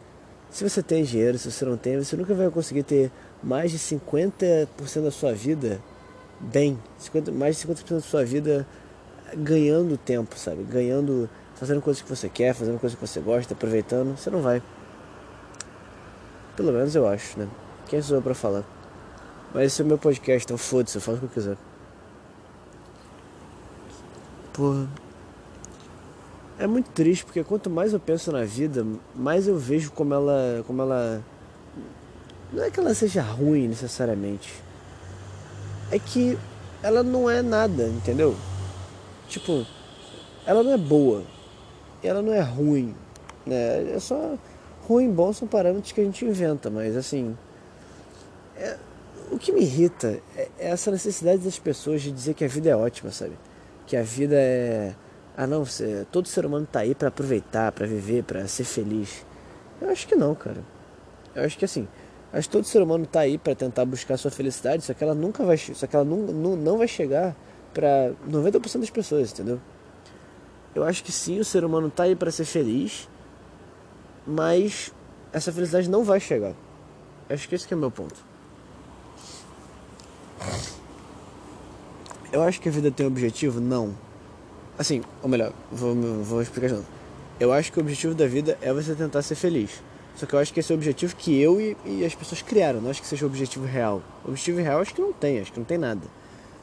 Se 0.49 0.67
você 0.67 0.81
tem 0.81 1.03
dinheiro, 1.03 1.37
se 1.37 1.51
você 1.51 1.63
não 1.63 1.77
tem, 1.77 2.03
você 2.03 2.15
nunca 2.15 2.33
vai 2.33 2.49
conseguir 2.49 2.81
ter 2.81 3.11
mais 3.43 3.71
de 3.71 3.79
50% 3.79 4.67
da 5.03 5.11
sua 5.11 5.33
vida 5.33 5.81
bem. 6.39 6.77
50, 6.97 7.31
mais 7.31 7.57
de 7.57 7.67
50% 7.67 7.89
da 7.89 8.01
sua 8.01 8.23
vida 8.23 8.67
ganhando 9.35 9.97
tempo, 9.97 10.37
sabe? 10.37 10.63
Ganhando, 10.63 11.29
fazendo 11.55 11.81
coisas 11.81 12.01
que 12.01 12.09
você 12.09 12.29
quer, 12.29 12.53
fazendo 12.53 12.79
coisas 12.79 12.97
que 12.97 13.05
você 13.05 13.19
gosta, 13.19 13.53
aproveitando. 13.53 14.17
Você 14.17 14.29
não 14.29 14.41
vai. 14.41 14.61
Pelo 16.55 16.71
menos 16.71 16.95
eu 16.95 17.07
acho, 17.07 17.39
né? 17.39 17.47
Quem 17.87 18.01
sou 18.01 18.17
eu 18.17 18.21
pra 18.21 18.33
falar? 18.33 18.63
Mas 19.53 19.67
esse 19.67 19.81
é 19.81 19.85
o 19.85 19.87
meu 19.87 19.97
podcast, 19.97 20.45
então 20.45 20.57
foda-se, 20.57 20.97
eu 20.97 21.01
faço 21.01 21.17
o 21.17 21.19
que 21.21 21.25
eu 21.25 21.29
quiser. 21.29 21.57
Porra. 24.53 24.87
É 26.59 26.65
muito 26.65 26.89
triste, 26.89 27.23
porque 27.23 27.43
quanto 27.43 27.69
mais 27.69 27.93
eu 27.93 27.99
penso 27.99 28.31
na 28.31 28.43
vida, 28.43 28.85
mais 29.15 29.47
eu 29.47 29.55
vejo 29.57 29.91
como 29.91 30.13
ela. 30.13 30.63
como 30.65 30.81
ela. 30.81 31.21
Não 32.51 32.63
é 32.63 32.71
que 32.71 32.79
ela 32.79 32.93
seja 32.93 33.21
ruim 33.21 33.67
necessariamente. 33.67 34.53
É 35.91 35.99
que 35.99 36.37
ela 36.81 37.03
não 37.03 37.29
é 37.29 37.41
nada, 37.41 37.87
entendeu? 37.87 38.35
Tipo, 39.27 39.65
ela 40.45 40.63
não 40.63 40.73
é 40.73 40.77
boa. 40.77 41.23
Ela 42.03 42.21
não 42.21 42.33
é 42.33 42.41
ruim. 42.41 42.95
Né? 43.45 43.93
É 43.95 43.99
só 43.99 44.37
Ruim 44.87 45.09
e 45.09 45.11
bom 45.11 45.33
são 45.33 45.45
parâmetros 45.45 45.91
que 45.91 45.99
a 45.99 46.03
gente 46.03 46.23
inventa, 46.23 46.69
mas 46.69 46.95
assim. 46.95 47.37
É, 48.55 48.77
o 49.29 49.37
que 49.37 49.51
me 49.51 49.59
irrita 49.59 50.17
é, 50.33 50.47
é 50.57 50.69
essa 50.69 50.89
necessidade 50.89 51.39
das 51.39 51.59
pessoas 51.59 52.01
de 52.01 52.09
dizer 52.09 52.33
que 52.33 52.45
a 52.45 52.47
vida 52.47 52.69
é 52.69 52.75
ótima, 52.75 53.11
sabe? 53.11 53.33
Que 53.85 53.97
a 53.97 54.01
vida 54.01 54.35
é. 54.37 54.95
Ah, 55.35 55.45
não, 55.45 55.65
você, 55.65 56.07
todo 56.09 56.25
ser 56.29 56.45
humano 56.45 56.65
tá 56.71 56.79
aí 56.79 56.95
para 56.95 57.09
aproveitar, 57.09 57.73
para 57.73 57.85
viver, 57.85 58.23
para 58.23 58.47
ser 58.47 58.63
feliz. 58.63 59.25
Eu 59.81 59.89
acho 59.89 60.07
que 60.07 60.15
não, 60.15 60.33
cara. 60.33 60.63
Eu 61.35 61.43
acho 61.43 61.57
que 61.57 61.65
assim, 61.65 61.85
acho 62.33 62.47
que 62.47 62.51
todo 62.51 62.65
ser 62.65 62.81
humano 62.81 63.05
tá 63.05 63.21
aí 63.21 63.37
para 63.37 63.55
tentar 63.55 63.85
buscar 63.85 64.17
sua 64.17 64.31
felicidade, 64.31 64.83
só 64.83 64.93
que 64.93 65.03
ela 65.03 65.15
nunca 65.15 65.43
vai, 65.43 65.57
só 65.57 65.87
que 65.87 65.95
ela 65.95 66.05
não, 66.05 66.17
não, 66.17 66.55
não 66.55 66.77
vai 66.77 66.87
chegar 66.87 67.35
para 67.73 68.11
90% 68.29 68.79
das 68.79 68.89
pessoas, 68.89 69.31
entendeu? 69.31 69.59
Eu 70.73 70.83
acho 70.83 71.03
que 71.03 71.11
sim, 71.11 71.39
o 71.39 71.45
ser 71.45 71.63
humano 71.63 71.89
tá 71.89 72.03
aí 72.03 72.15
para 72.15 72.29
ser 72.31 72.45
feliz, 72.45 73.09
mas 74.25 74.93
essa 75.31 75.51
felicidade 75.51 75.89
não 75.89 76.03
vai 76.03 76.19
chegar. 76.19 76.53
Acho 77.29 77.47
que 77.47 77.55
esse 77.55 77.67
que 77.67 77.73
é 77.73 77.77
o 77.77 77.79
meu 77.79 77.91
ponto. 77.91 78.15
Eu 82.31 82.43
acho 82.43 82.59
que 82.59 82.69
a 82.69 82.71
vida 82.71 82.91
tem 82.91 83.05
um 83.05 83.09
objetivo? 83.09 83.59
Não. 83.59 83.95
Assim, 84.77 85.01
ou 85.23 85.29
melhor, 85.29 85.53
vou, 85.71 85.95
vou 86.23 86.41
explicar 86.41 86.67
de 86.67 86.73
novo. 86.75 86.87
Eu 87.39 87.51
acho 87.53 87.71
que 87.71 87.79
o 87.79 87.81
objetivo 87.81 88.13
da 88.13 88.27
vida 88.27 88.57
é 88.61 88.71
você 88.73 88.93
tentar 88.95 89.21
ser 89.21 89.35
feliz. 89.35 89.81
Só 90.17 90.25
que 90.25 90.33
eu 90.33 90.39
acho 90.39 90.51
que 90.51 90.59
esse 90.59 90.71
é 90.71 90.75
o 90.75 90.77
objetivo 90.77 91.15
que 91.15 91.39
eu 91.39 91.61
e, 91.61 91.77
e 91.85 92.03
as 92.03 92.15
pessoas 92.15 92.41
criaram. 92.41 92.81
Não 92.81 92.89
acho 92.89 93.01
que 93.01 93.07
seja 93.07 93.23
o 93.23 93.29
objetivo 93.29 93.65
real. 93.65 94.01
O 94.25 94.29
objetivo 94.29 94.59
real 94.59 94.81
acho 94.81 94.93
que 94.93 95.01
não 95.01 95.13
tem, 95.13 95.39
acho 95.39 95.53
que 95.53 95.59
não 95.59 95.65
tem 95.65 95.77
nada. 95.77 96.01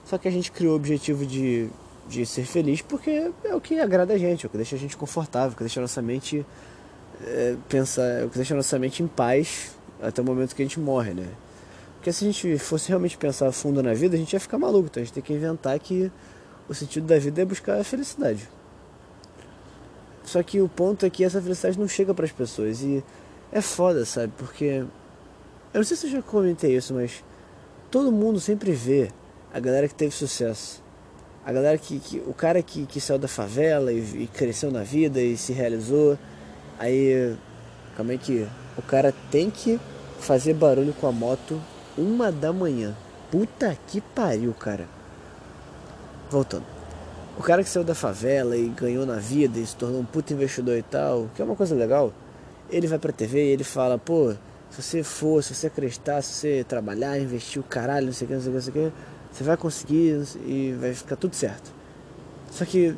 Só 0.04 0.18
que 0.18 0.26
a 0.26 0.30
gente 0.30 0.50
criou 0.50 0.72
o 0.72 0.76
objetivo 0.76 1.24
de, 1.24 1.68
de 2.08 2.26
ser 2.26 2.44
feliz 2.44 2.82
porque 2.82 3.30
é 3.44 3.54
o 3.54 3.60
que 3.60 3.78
agrada 3.78 4.12
a 4.12 4.18
gente, 4.18 4.44
é 4.44 4.46
o 4.48 4.50
que 4.50 4.56
deixa 4.56 4.74
a 4.74 4.78
gente 4.78 4.96
confortável, 4.96 5.50
é 5.50 5.52
o 5.52 5.56
que 5.56 5.62
deixa 5.62 5.78
a 5.78 5.82
nossa 5.82 6.02
mente 6.02 6.44
é, 7.22 7.56
pensar, 7.68 8.02
é 8.02 8.24
o 8.24 8.28
que 8.28 8.36
deixa 8.36 8.54
a 8.54 8.56
nossa 8.56 8.76
mente 8.76 9.04
em 9.04 9.06
paz 9.06 9.76
até 10.02 10.20
o 10.20 10.24
momento 10.24 10.54
que 10.54 10.60
a 10.60 10.64
gente 10.64 10.80
morre, 10.80 11.14
né? 11.14 11.28
Porque 11.94 12.12
se 12.12 12.24
a 12.24 12.26
gente 12.26 12.58
fosse 12.58 12.88
realmente 12.88 13.16
pensar 13.16 13.50
fundo 13.52 13.82
na 13.82 13.94
vida, 13.94 14.16
a 14.16 14.18
gente 14.18 14.32
ia 14.32 14.40
ficar 14.40 14.58
maluco. 14.58 14.88
Então 14.90 15.00
a 15.00 15.04
gente 15.04 15.14
tem 15.14 15.22
que 15.22 15.32
inventar 15.32 15.78
que 15.78 16.10
o 16.68 16.74
sentido 16.74 17.06
da 17.06 17.18
vida 17.18 17.40
é 17.40 17.44
buscar 17.44 17.80
a 17.80 17.84
felicidade. 17.84 18.48
Só 20.24 20.42
que 20.42 20.60
o 20.60 20.68
ponto 20.68 21.06
é 21.06 21.10
que 21.10 21.22
essa 21.22 21.40
felicidade 21.40 21.78
não 21.78 21.86
chega 21.86 22.12
para 22.12 22.24
as 22.24 22.32
pessoas 22.32 22.82
e 22.82 23.02
é 23.54 23.60
foda, 23.60 24.04
sabe? 24.04 24.32
Porque 24.36 24.84
eu 25.72 25.78
não 25.78 25.84
sei 25.84 25.96
se 25.96 26.06
eu 26.08 26.10
já 26.10 26.22
comentei 26.22 26.76
isso, 26.76 26.92
mas 26.92 27.24
todo 27.88 28.10
mundo 28.10 28.40
sempre 28.40 28.72
vê 28.72 29.10
a 29.52 29.60
galera 29.60 29.86
que 29.86 29.94
teve 29.94 30.12
sucesso. 30.12 30.82
A 31.46 31.52
galera 31.52 31.78
que, 31.78 32.00
que 32.00 32.18
o 32.26 32.34
cara 32.34 32.60
que, 32.62 32.84
que 32.84 33.00
saiu 33.00 33.18
da 33.18 33.28
favela 33.28 33.92
e, 33.92 34.24
e 34.24 34.26
cresceu 34.26 34.72
na 34.72 34.82
vida 34.82 35.20
e 35.20 35.36
se 35.36 35.52
realizou. 35.52 36.18
Aí, 36.80 37.36
calma 37.96 38.12
aí 38.12 38.18
que 38.18 38.44
o 38.76 38.82
cara 38.82 39.14
tem 39.30 39.50
que 39.50 39.78
fazer 40.18 40.54
barulho 40.54 40.92
com 40.94 41.06
a 41.06 41.12
moto 41.12 41.60
uma 41.96 42.32
da 42.32 42.52
manhã. 42.52 42.92
Puta 43.30 43.78
que 43.86 44.00
pariu, 44.00 44.52
cara. 44.52 44.88
Voltando. 46.28 46.64
O 47.38 47.42
cara 47.42 47.62
que 47.62 47.68
saiu 47.68 47.84
da 47.84 47.94
favela 47.94 48.56
e 48.56 48.68
ganhou 48.68 49.06
na 49.06 49.16
vida 49.16 49.60
e 49.60 49.66
se 49.66 49.76
tornou 49.76 50.00
um 50.00 50.04
puta 50.04 50.32
investidor 50.32 50.76
e 50.76 50.82
tal, 50.82 51.28
que 51.36 51.42
é 51.42 51.44
uma 51.44 51.54
coisa 51.54 51.74
legal, 51.74 52.12
ele 52.70 52.86
vai 52.86 52.98
pra 52.98 53.12
TV 53.12 53.46
e 53.46 53.48
ele 53.50 53.64
fala, 53.64 53.98
pô, 53.98 54.34
se 54.70 54.82
você 54.82 55.02
for, 55.02 55.42
se 55.42 55.54
você 55.54 55.68
acreditar, 55.68 56.22
se 56.22 56.32
você 56.34 56.64
trabalhar, 56.66 57.18
investir 57.18 57.60
o 57.60 57.64
caralho, 57.64 58.06
não 58.06 58.12
sei 58.12 58.26
o 58.26 58.28
que, 58.28 58.34
não 58.34 58.40
sei 58.40 58.50
o 58.50 58.52
que, 58.52 58.56
não 58.56 58.62
sei 58.62 58.70
o 58.70 58.90
que, 58.90 58.96
você 59.32 59.44
vai 59.44 59.56
conseguir 59.56 60.22
e 60.46 60.76
vai 60.80 60.94
ficar 60.94 61.16
tudo 61.16 61.34
certo. 61.34 61.72
Só 62.50 62.64
que 62.64 62.94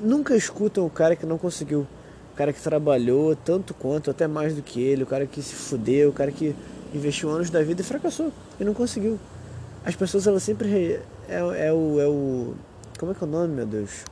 nunca 0.00 0.36
escutam 0.36 0.86
o 0.86 0.90
cara 0.90 1.16
que 1.16 1.26
não 1.26 1.38
conseguiu. 1.38 1.86
O 2.32 2.36
cara 2.36 2.52
que 2.52 2.60
trabalhou 2.60 3.36
tanto 3.36 3.74
quanto, 3.74 4.10
até 4.10 4.26
mais 4.26 4.54
do 4.54 4.62
que 4.62 4.80
ele, 4.80 5.02
o 5.02 5.06
cara 5.06 5.26
que 5.26 5.42
se 5.42 5.54
fudeu, 5.54 6.10
o 6.10 6.12
cara 6.12 6.32
que 6.32 6.54
investiu 6.94 7.30
anos 7.30 7.50
da 7.50 7.62
vida 7.62 7.82
e 7.82 7.84
fracassou 7.84 8.32
e 8.58 8.64
não 8.64 8.72
conseguiu. 8.72 9.18
As 9.84 9.96
pessoas, 9.96 10.26
elas 10.26 10.42
sempre. 10.42 11.00
É, 11.28 11.66
é, 11.66 11.72
o, 11.72 12.00
é 12.00 12.06
o. 12.06 12.54
Como 12.98 13.12
é 13.12 13.14
que 13.14 13.22
é 13.22 13.26
o 13.26 13.30
nome, 13.30 13.54
meu 13.54 13.66
Deus? 13.66 14.04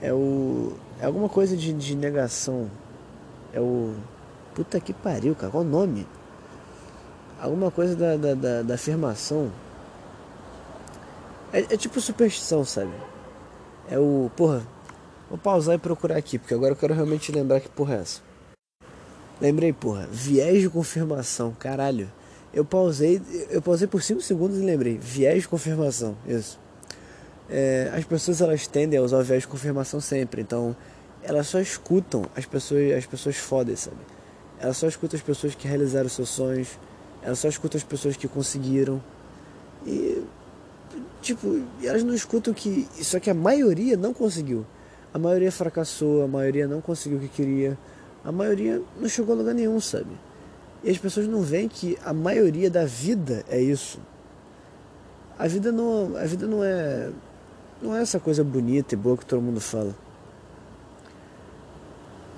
É 0.00 0.12
o. 0.12 0.74
É 1.00 1.06
alguma 1.06 1.28
coisa 1.28 1.56
de, 1.56 1.72
de 1.72 1.96
negação. 1.96 2.70
É 3.56 3.60
o. 3.60 3.94
Puta 4.54 4.78
que 4.78 4.92
pariu, 4.92 5.34
cara. 5.34 5.50
Qual 5.50 5.64
o 5.64 5.66
nome? 5.66 6.06
Alguma 7.40 7.70
coisa 7.70 7.96
da, 7.96 8.16
da, 8.16 8.34
da, 8.34 8.62
da 8.62 8.74
afirmação. 8.74 9.50
É, 11.50 11.60
é 11.60 11.76
tipo 11.76 11.98
superstição, 11.98 12.64
sabe? 12.66 12.92
É 13.88 13.98
o. 13.98 14.30
Porra. 14.36 14.62
Vou 15.30 15.38
pausar 15.38 15.74
e 15.74 15.78
procurar 15.78 16.18
aqui, 16.18 16.38
porque 16.38 16.54
agora 16.54 16.72
eu 16.72 16.76
quero 16.76 16.94
realmente 16.94 17.32
lembrar 17.32 17.58
que 17.58 17.68
porra 17.68 17.96
é 17.96 18.00
essa. 18.00 18.20
Lembrei, 19.40 19.72
porra, 19.72 20.06
viés 20.10 20.60
de 20.60 20.68
confirmação, 20.68 21.52
caralho. 21.58 22.12
Eu 22.54 22.64
pausei, 22.64 23.20
eu 23.50 23.60
pausei 23.60 23.88
por 23.88 24.02
5 24.02 24.20
segundos 24.20 24.58
e 24.58 24.62
lembrei, 24.62 24.96
viés 24.98 25.42
de 25.42 25.48
confirmação, 25.48 26.16
isso. 26.24 26.60
É, 27.50 27.90
as 27.92 28.04
pessoas 28.04 28.40
elas 28.40 28.68
tendem 28.68 29.00
a 29.00 29.02
usar 29.02 29.18
o 29.18 29.24
viés 29.24 29.42
de 29.42 29.48
confirmação 29.48 30.00
sempre, 30.00 30.42
então 30.42 30.76
elas 31.26 31.48
só 31.48 31.60
escutam 31.60 32.24
as 32.34 32.46
pessoas, 32.46 32.92
as 32.92 33.06
pessoas 33.06 33.36
fodas, 33.36 33.80
sabe? 33.80 33.96
Elas 34.58 34.76
só 34.76 34.88
escutam 34.88 35.18
as 35.18 35.22
pessoas 35.22 35.54
que 35.54 35.68
realizaram 35.68 36.08
seus 36.08 36.28
sonhos, 36.28 36.78
elas 37.22 37.38
só 37.38 37.48
escutam 37.48 37.78
as 37.78 37.84
pessoas 37.84 38.16
que 38.16 38.26
conseguiram. 38.26 39.02
E 39.86 40.22
tipo, 41.20 41.62
elas 41.82 42.02
não 42.02 42.14
escutam 42.14 42.54
que 42.54 42.88
só 43.02 43.20
que 43.20 43.28
a 43.28 43.34
maioria 43.34 43.96
não 43.96 44.14
conseguiu. 44.14 44.64
A 45.12 45.18
maioria 45.18 45.50
fracassou, 45.50 46.22
a 46.22 46.28
maioria 46.28 46.66
não 46.66 46.80
conseguiu 46.80 47.18
o 47.18 47.20
que 47.20 47.28
queria 47.28 47.76
a 48.26 48.32
maioria 48.32 48.82
não 49.00 49.08
chegou 49.08 49.36
a 49.36 49.38
lugar 49.38 49.54
nenhum, 49.54 49.78
sabe? 49.78 50.10
E 50.82 50.90
as 50.90 50.98
pessoas 50.98 51.28
não 51.28 51.42
veem 51.42 51.68
que 51.68 51.96
a 52.04 52.12
maioria 52.12 52.68
da 52.68 52.84
vida 52.84 53.44
é 53.48 53.60
isso. 53.60 54.00
A 55.38 55.46
vida 55.46 55.70
não, 55.70 56.16
a 56.16 56.24
vida 56.24 56.44
não 56.44 56.64
é 56.64 57.10
não 57.80 57.94
é 57.94 58.02
essa 58.02 58.18
coisa 58.18 58.42
bonita 58.42 58.94
e 58.94 58.96
boa 58.96 59.16
que 59.16 59.24
todo 59.24 59.40
mundo 59.40 59.60
fala. 59.60 59.94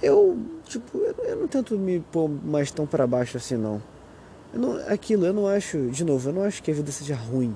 Eu, 0.03 0.39
tipo, 0.65 0.99
eu, 0.99 1.37
não 1.37 1.49
tento 1.49 1.77
me 1.77 2.01
pôr 2.01 2.29
mais 2.29 2.71
tão 2.71 2.87
para 2.87 3.07
baixo 3.07 3.37
assim 3.37 3.57
não. 3.57 3.83
Eu 4.53 4.61
não. 4.61 4.77
Aquilo, 4.89 5.27
eu 5.27 5.33
não 5.33 5.47
acho, 5.47 5.91
de 5.91 6.05
novo, 6.05 6.29
eu 6.29 6.33
não 6.33 6.43
acho 6.43 6.63
que 6.63 6.71
a 6.71 6.75
vida 6.75 6.91
seja 6.93 7.15
ruim. 7.15 7.55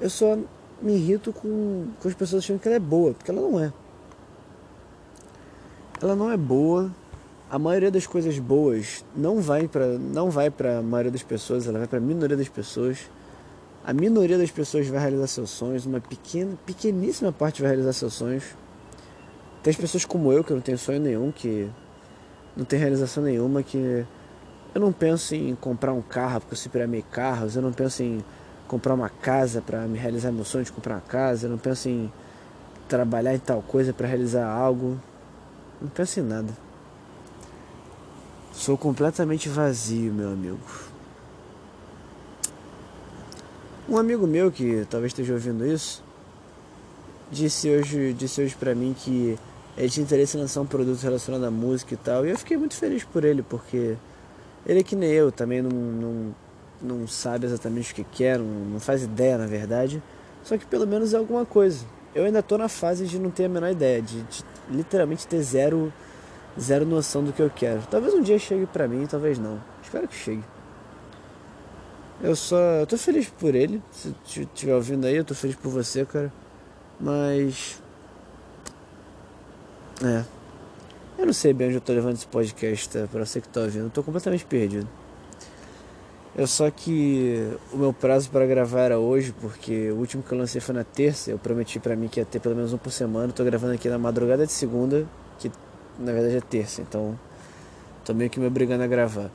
Eu 0.00 0.08
só 0.08 0.38
me 0.80 0.94
irrito 0.94 1.32
com, 1.32 1.88
com 2.00 2.08
as 2.08 2.14
pessoas 2.14 2.44
achando 2.44 2.60
que 2.60 2.68
ela 2.68 2.76
é 2.76 2.80
boa, 2.80 3.12
porque 3.12 3.30
ela 3.30 3.40
não 3.40 3.58
é. 3.58 3.72
Ela 6.00 6.14
não 6.14 6.30
é 6.30 6.36
boa, 6.36 6.92
a 7.50 7.58
maioria 7.58 7.90
das 7.90 8.06
coisas 8.06 8.38
boas 8.38 9.04
não 9.16 9.40
vai 9.40 9.66
para 9.66 9.98
não 9.98 10.30
vai 10.30 10.50
para 10.50 10.78
a 10.78 10.82
maioria 10.82 11.10
das 11.10 11.22
pessoas, 11.22 11.66
ela 11.66 11.78
vai 11.78 11.88
para 11.88 11.98
a 11.98 12.00
minoria 12.00 12.36
das 12.36 12.48
pessoas. 12.48 13.10
A 13.84 13.92
minoria 13.92 14.36
das 14.36 14.50
pessoas 14.50 14.86
vai 14.86 15.00
realizar 15.00 15.26
seus 15.26 15.50
sonhos, 15.50 15.86
uma 15.86 15.98
pequena, 15.98 16.58
pequeníssima 16.66 17.32
parte 17.32 17.62
vai 17.62 17.70
realizar 17.70 17.94
seus 17.94 18.14
sonhos. 18.14 18.44
Tem 19.62 19.70
as 19.70 19.76
pessoas 19.76 20.04
como 20.04 20.32
eu 20.32 20.44
que 20.44 20.52
não 20.52 20.60
tenho 20.60 20.78
sonho 20.78 21.00
nenhum, 21.00 21.32
que 21.32 21.68
não 22.56 22.64
tem 22.64 22.78
realização 22.78 23.22
nenhuma, 23.22 23.62
que 23.62 24.04
eu 24.74 24.80
não 24.80 24.92
penso 24.92 25.34
em 25.34 25.54
comprar 25.54 25.92
um 25.92 26.02
carro 26.02 26.40
porque 26.40 26.54
eu 26.54 26.58
sempre 26.58 26.82
amei 26.82 27.02
carros, 27.02 27.56
eu 27.56 27.62
não 27.62 27.72
penso 27.72 28.02
em 28.02 28.24
comprar 28.68 28.94
uma 28.94 29.08
casa 29.08 29.60
para 29.60 29.80
me 29.86 29.98
realizar 29.98 30.30
meu 30.30 30.44
sonho 30.44 30.64
de 30.64 30.70
comprar 30.70 30.94
uma 30.94 31.00
casa, 31.00 31.46
eu 31.46 31.50
não 31.50 31.58
penso 31.58 31.88
em 31.88 32.12
trabalhar 32.88 33.34
em 33.34 33.38
tal 33.38 33.62
coisa 33.62 33.92
para 33.92 34.06
realizar 34.06 34.46
algo. 34.46 34.98
Não 35.80 35.88
penso 35.88 36.20
em 36.20 36.22
nada. 36.22 36.52
Sou 38.52 38.76
completamente 38.76 39.48
vazio, 39.48 40.12
meu 40.12 40.32
amigo. 40.32 40.58
Um 43.88 43.96
amigo 43.96 44.26
meu 44.26 44.50
que 44.50 44.86
talvez 44.90 45.12
esteja 45.12 45.32
ouvindo 45.32 45.66
isso 45.66 46.02
disse 47.30 47.70
hoje, 47.70 48.12
disse 48.12 48.42
hoje 48.42 48.54
para 48.54 48.74
mim 48.74 48.94
que 48.98 49.38
ele 49.76 49.88
tinha 49.88 50.04
interesse 50.04 50.36
em 50.36 50.40
lançar 50.40 50.60
um 50.60 50.66
produto 50.66 51.00
relacionado 51.00 51.44
à 51.44 51.50
música 51.50 51.94
e 51.94 51.96
tal. 51.96 52.26
E 52.26 52.30
eu 52.30 52.38
fiquei 52.38 52.56
muito 52.56 52.74
feliz 52.74 53.04
por 53.04 53.24
ele, 53.24 53.42
porque 53.42 53.96
ele 54.66 54.80
é 54.80 54.82
que 54.82 54.96
nem 54.96 55.10
eu, 55.10 55.30
também 55.30 55.62
não, 55.62 55.70
não, 55.70 56.34
não 56.80 57.06
sabe 57.06 57.46
exatamente 57.46 57.92
o 57.92 57.94
que 57.94 58.04
quer, 58.04 58.38
não, 58.38 58.46
não 58.46 58.80
faz 58.80 59.02
ideia 59.02 59.38
na 59.38 59.46
verdade. 59.46 60.02
Só 60.42 60.56
que 60.56 60.66
pelo 60.66 60.86
menos 60.86 61.14
é 61.14 61.16
alguma 61.16 61.44
coisa. 61.44 61.84
Eu 62.14 62.24
ainda 62.24 62.42
tô 62.42 62.58
na 62.58 62.68
fase 62.68 63.06
de 63.06 63.18
não 63.18 63.30
ter 63.30 63.44
a 63.44 63.48
menor 63.48 63.70
ideia, 63.70 64.02
de, 64.02 64.22
de 64.22 64.44
literalmente 64.70 65.26
ter 65.26 65.40
zero 65.42 65.92
zero 66.58 66.84
noção 66.84 67.22
do 67.22 67.32
que 67.32 67.40
eu 67.40 67.50
quero. 67.50 67.82
Talvez 67.90 68.14
um 68.14 68.22
dia 68.22 68.38
chegue 68.38 68.66
pra 68.66 68.88
mim, 68.88 69.06
talvez 69.06 69.38
não. 69.38 69.60
Espero 69.82 70.08
que 70.08 70.16
chegue. 70.16 70.42
Eu 72.20 72.34
só. 72.34 72.56
Eu 72.56 72.86
tô 72.86 72.98
feliz 72.98 73.28
por 73.28 73.54
ele. 73.54 73.80
Se 73.92 74.40
estiver 74.40 74.74
ouvindo 74.74 75.06
aí, 75.06 75.16
eu 75.16 75.24
tô 75.24 75.34
feliz 75.34 75.56
por 75.56 75.70
você, 75.70 76.04
cara. 76.04 76.32
Mas. 77.00 77.82
É. 80.04 80.24
Eu 81.18 81.26
não 81.26 81.32
sei 81.32 81.52
bem 81.52 81.68
onde 81.68 81.76
eu 81.76 81.80
tô 81.80 81.92
levando 81.92 82.14
esse 82.14 82.26
podcast, 82.26 82.88
tá? 82.88 83.08
Pra 83.10 83.24
você 83.24 83.40
que 83.40 83.48
tá 83.48 83.60
ouvindo. 83.60 83.86
Eu 83.86 83.90
tô 83.90 84.02
completamente 84.02 84.44
perdido. 84.44 84.88
Eu 86.36 86.46
só 86.46 86.70
que 86.70 87.52
o 87.72 87.76
meu 87.76 87.92
prazo 87.92 88.30
para 88.30 88.46
gravar 88.46 88.82
era 88.82 88.98
hoje, 88.98 89.34
porque 89.40 89.90
o 89.90 89.96
último 89.96 90.22
que 90.22 90.30
eu 90.30 90.38
lancei 90.38 90.60
foi 90.60 90.72
na 90.72 90.84
terça. 90.84 91.32
Eu 91.32 91.38
prometi 91.38 91.80
para 91.80 91.96
mim 91.96 92.06
que 92.06 92.20
ia 92.20 92.24
ter 92.24 92.38
pelo 92.38 92.54
menos 92.54 92.72
um 92.72 92.78
por 92.78 92.92
semana. 92.92 93.26
Eu 93.26 93.32
tô 93.32 93.42
gravando 93.42 93.74
aqui 93.74 93.88
na 93.88 93.98
madrugada 93.98 94.46
de 94.46 94.52
segunda, 94.52 95.04
que 95.40 95.50
na 95.98 96.12
verdade 96.12 96.36
é 96.36 96.40
terça, 96.40 96.80
então 96.80 97.18
tô 98.04 98.14
meio 98.14 98.30
que 98.30 98.38
me 98.38 98.46
obrigando 98.46 98.84
a 98.84 98.86
gravar. 98.86 99.32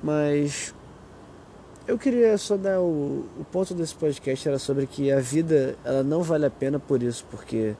Mas 0.00 0.72
eu 1.86 1.96
queria 1.96 2.36
só 2.36 2.56
dar 2.56 2.80
o, 2.80 3.24
o 3.38 3.46
ponto 3.50 3.72
desse 3.72 3.94
podcast 3.94 4.48
era 4.48 4.58
sobre 4.58 4.86
que 4.86 5.12
a 5.12 5.20
vida 5.20 5.76
ela 5.84 6.02
não 6.02 6.22
vale 6.22 6.44
a 6.44 6.50
pena 6.50 6.78
por 6.78 7.02
isso, 7.02 7.24
porque 7.30 7.74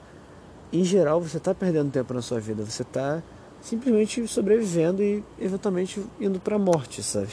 em 0.73 0.85
geral 0.85 1.21
você 1.21 1.39
está 1.39 1.55
perdendo 1.55 1.91
tempo 1.91 2.15
na 2.15 2.23
sua 2.23 2.39
vida, 2.39 2.65
você 2.65 2.83
está 2.83 3.23
simplesmente 3.61 4.27
sobrevivendo 4.29 5.03
e 5.03 5.25
eventualmente 5.41 6.05
indo 6.21 6.39
para 6.39 6.57
a 6.57 6.59
morte, 6.59 7.03
sabe? 7.03 7.33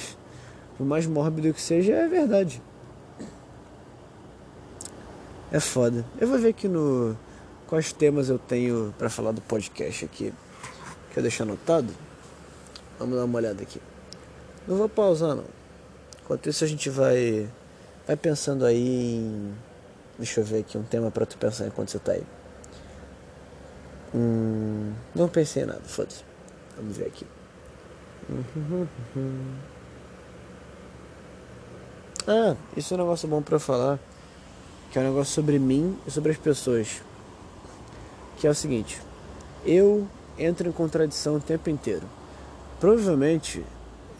Por 0.77 0.85
mais 0.85 1.05
mórbido 1.05 1.53
que 1.53 1.61
seja, 1.61 1.93
é 1.93 2.07
verdade. 2.07 2.61
É 5.51 5.59
foda. 5.59 6.03
Eu 6.19 6.27
vou 6.27 6.39
ver 6.39 6.49
aqui 6.49 6.67
no 6.67 7.15
quais 7.67 7.93
temas 7.93 8.29
eu 8.29 8.39
tenho 8.39 8.91
para 8.97 9.09
falar 9.09 9.31
do 9.31 9.41
podcast 9.41 10.05
aqui. 10.05 10.33
Quer 11.13 11.21
deixar 11.21 11.43
anotado? 11.43 11.93
Vamos 12.97 13.15
dar 13.15 13.25
uma 13.25 13.37
olhada 13.37 13.61
aqui. 13.61 13.79
Não 14.67 14.75
vou 14.75 14.89
pausar 14.89 15.35
não. 15.35 15.62
Enquanto 16.23 16.49
isso 16.49 16.63
a 16.63 16.67
gente 16.67 16.89
vai 16.89 17.49
vai 18.07 18.15
pensando 18.15 18.65
aí 18.65 19.15
em 19.17 19.53
Deixa 20.17 20.41
eu 20.41 20.45
ver 20.45 20.59
aqui 20.59 20.77
um 20.77 20.83
tema 20.83 21.09
pra 21.09 21.25
tu 21.25 21.37
pensar 21.37 21.65
enquanto 21.65 21.89
você 21.89 21.99
tá 21.99 22.11
aí. 22.11 22.23
Hum, 24.13 24.93
não 25.15 25.27
pensei 25.27 25.63
em 25.63 25.65
nada, 25.65 25.81
foda-se. 25.81 26.23
Vamos 26.77 26.95
ver 26.95 27.07
aqui. 27.07 27.25
Ah, 32.27 32.55
isso 32.77 32.93
é 32.93 32.95
um 32.95 32.99
negócio 32.99 33.27
bom 33.27 33.43
eu 33.49 33.59
falar. 33.59 33.99
Que 34.91 34.99
é 34.99 35.01
um 35.01 35.05
negócio 35.05 35.33
sobre 35.33 35.57
mim 35.57 35.97
e 36.05 36.11
sobre 36.11 36.31
as 36.31 36.37
pessoas. 36.37 37.01
Que 38.37 38.45
é 38.45 38.49
o 38.51 38.55
seguinte. 38.55 39.01
Eu 39.65 40.07
entro 40.37 40.69
em 40.69 40.71
contradição 40.71 41.37
o 41.37 41.39
tempo 41.39 41.71
inteiro. 41.71 42.07
Provavelmente, 42.79 43.65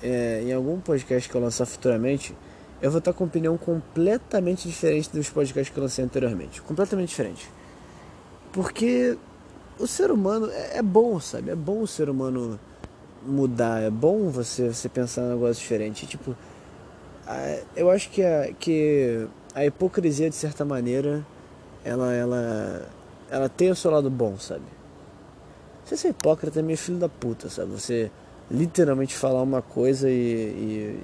é, 0.04 0.44
em 0.44 0.54
algum 0.54 0.80
podcast 0.80 1.30
que 1.30 1.36
eu 1.36 1.42
lançar 1.42 1.66
futuramente, 1.66 2.36
eu 2.82 2.92
vou 2.92 3.00
estar 3.00 3.14
com 3.14 3.24
opinião 3.24 3.58
completamente 3.58 4.68
diferente 4.68 5.10
dos 5.10 5.30
podcasts 5.30 5.74
que 5.74 5.80
eu 5.80 5.84
lancei 5.84 6.04
anteriormente. 6.04 6.62
Completamente 6.62 7.10
diferente. 7.10 7.50
Porque 8.52 9.18
o 9.80 9.88
ser 9.88 10.12
humano 10.12 10.50
é, 10.52 10.80
é 10.80 10.82
bom, 10.82 11.20
sabe? 11.20 11.50
É 11.50 11.56
bom 11.56 11.82
o 11.82 11.88
ser 11.88 12.10
humano 12.10 12.60
mudar, 13.26 13.82
é 13.82 13.90
bom 13.90 14.30
você, 14.30 14.68
você 14.74 14.90
pensar 14.90 15.22
em 15.22 15.26
um 15.28 15.30
negócio 15.30 15.62
diferente. 15.62 16.06
Tipo, 16.06 16.36
eu 17.74 17.90
acho 17.90 18.10
que 18.10 18.22
a, 18.22 18.52
que 18.60 19.26
a 19.56 19.66
hipocrisia, 19.66 20.30
de 20.30 20.36
certa 20.36 20.66
maneira, 20.66 21.26
ela, 21.86 22.14
ela, 22.14 22.90
ela 23.32 23.48
tem 23.48 23.72
o 23.72 23.76
seu 23.76 23.90
lado 23.90 24.10
bom, 24.10 24.38
sabe? 24.38 24.66
Você 25.86 25.96
ser 25.96 26.10
hipócrita 26.10 26.60
é 26.60 26.64
meio 26.64 26.78
filho 26.78 26.98
da 26.98 27.08
puta, 27.08 27.50
sabe? 27.50 27.72
Você 27.72 28.12
literalmente 28.50 29.16
falar 29.16 29.42
uma 29.42 29.62
coisa 29.62 30.10
e, 30.10 30.14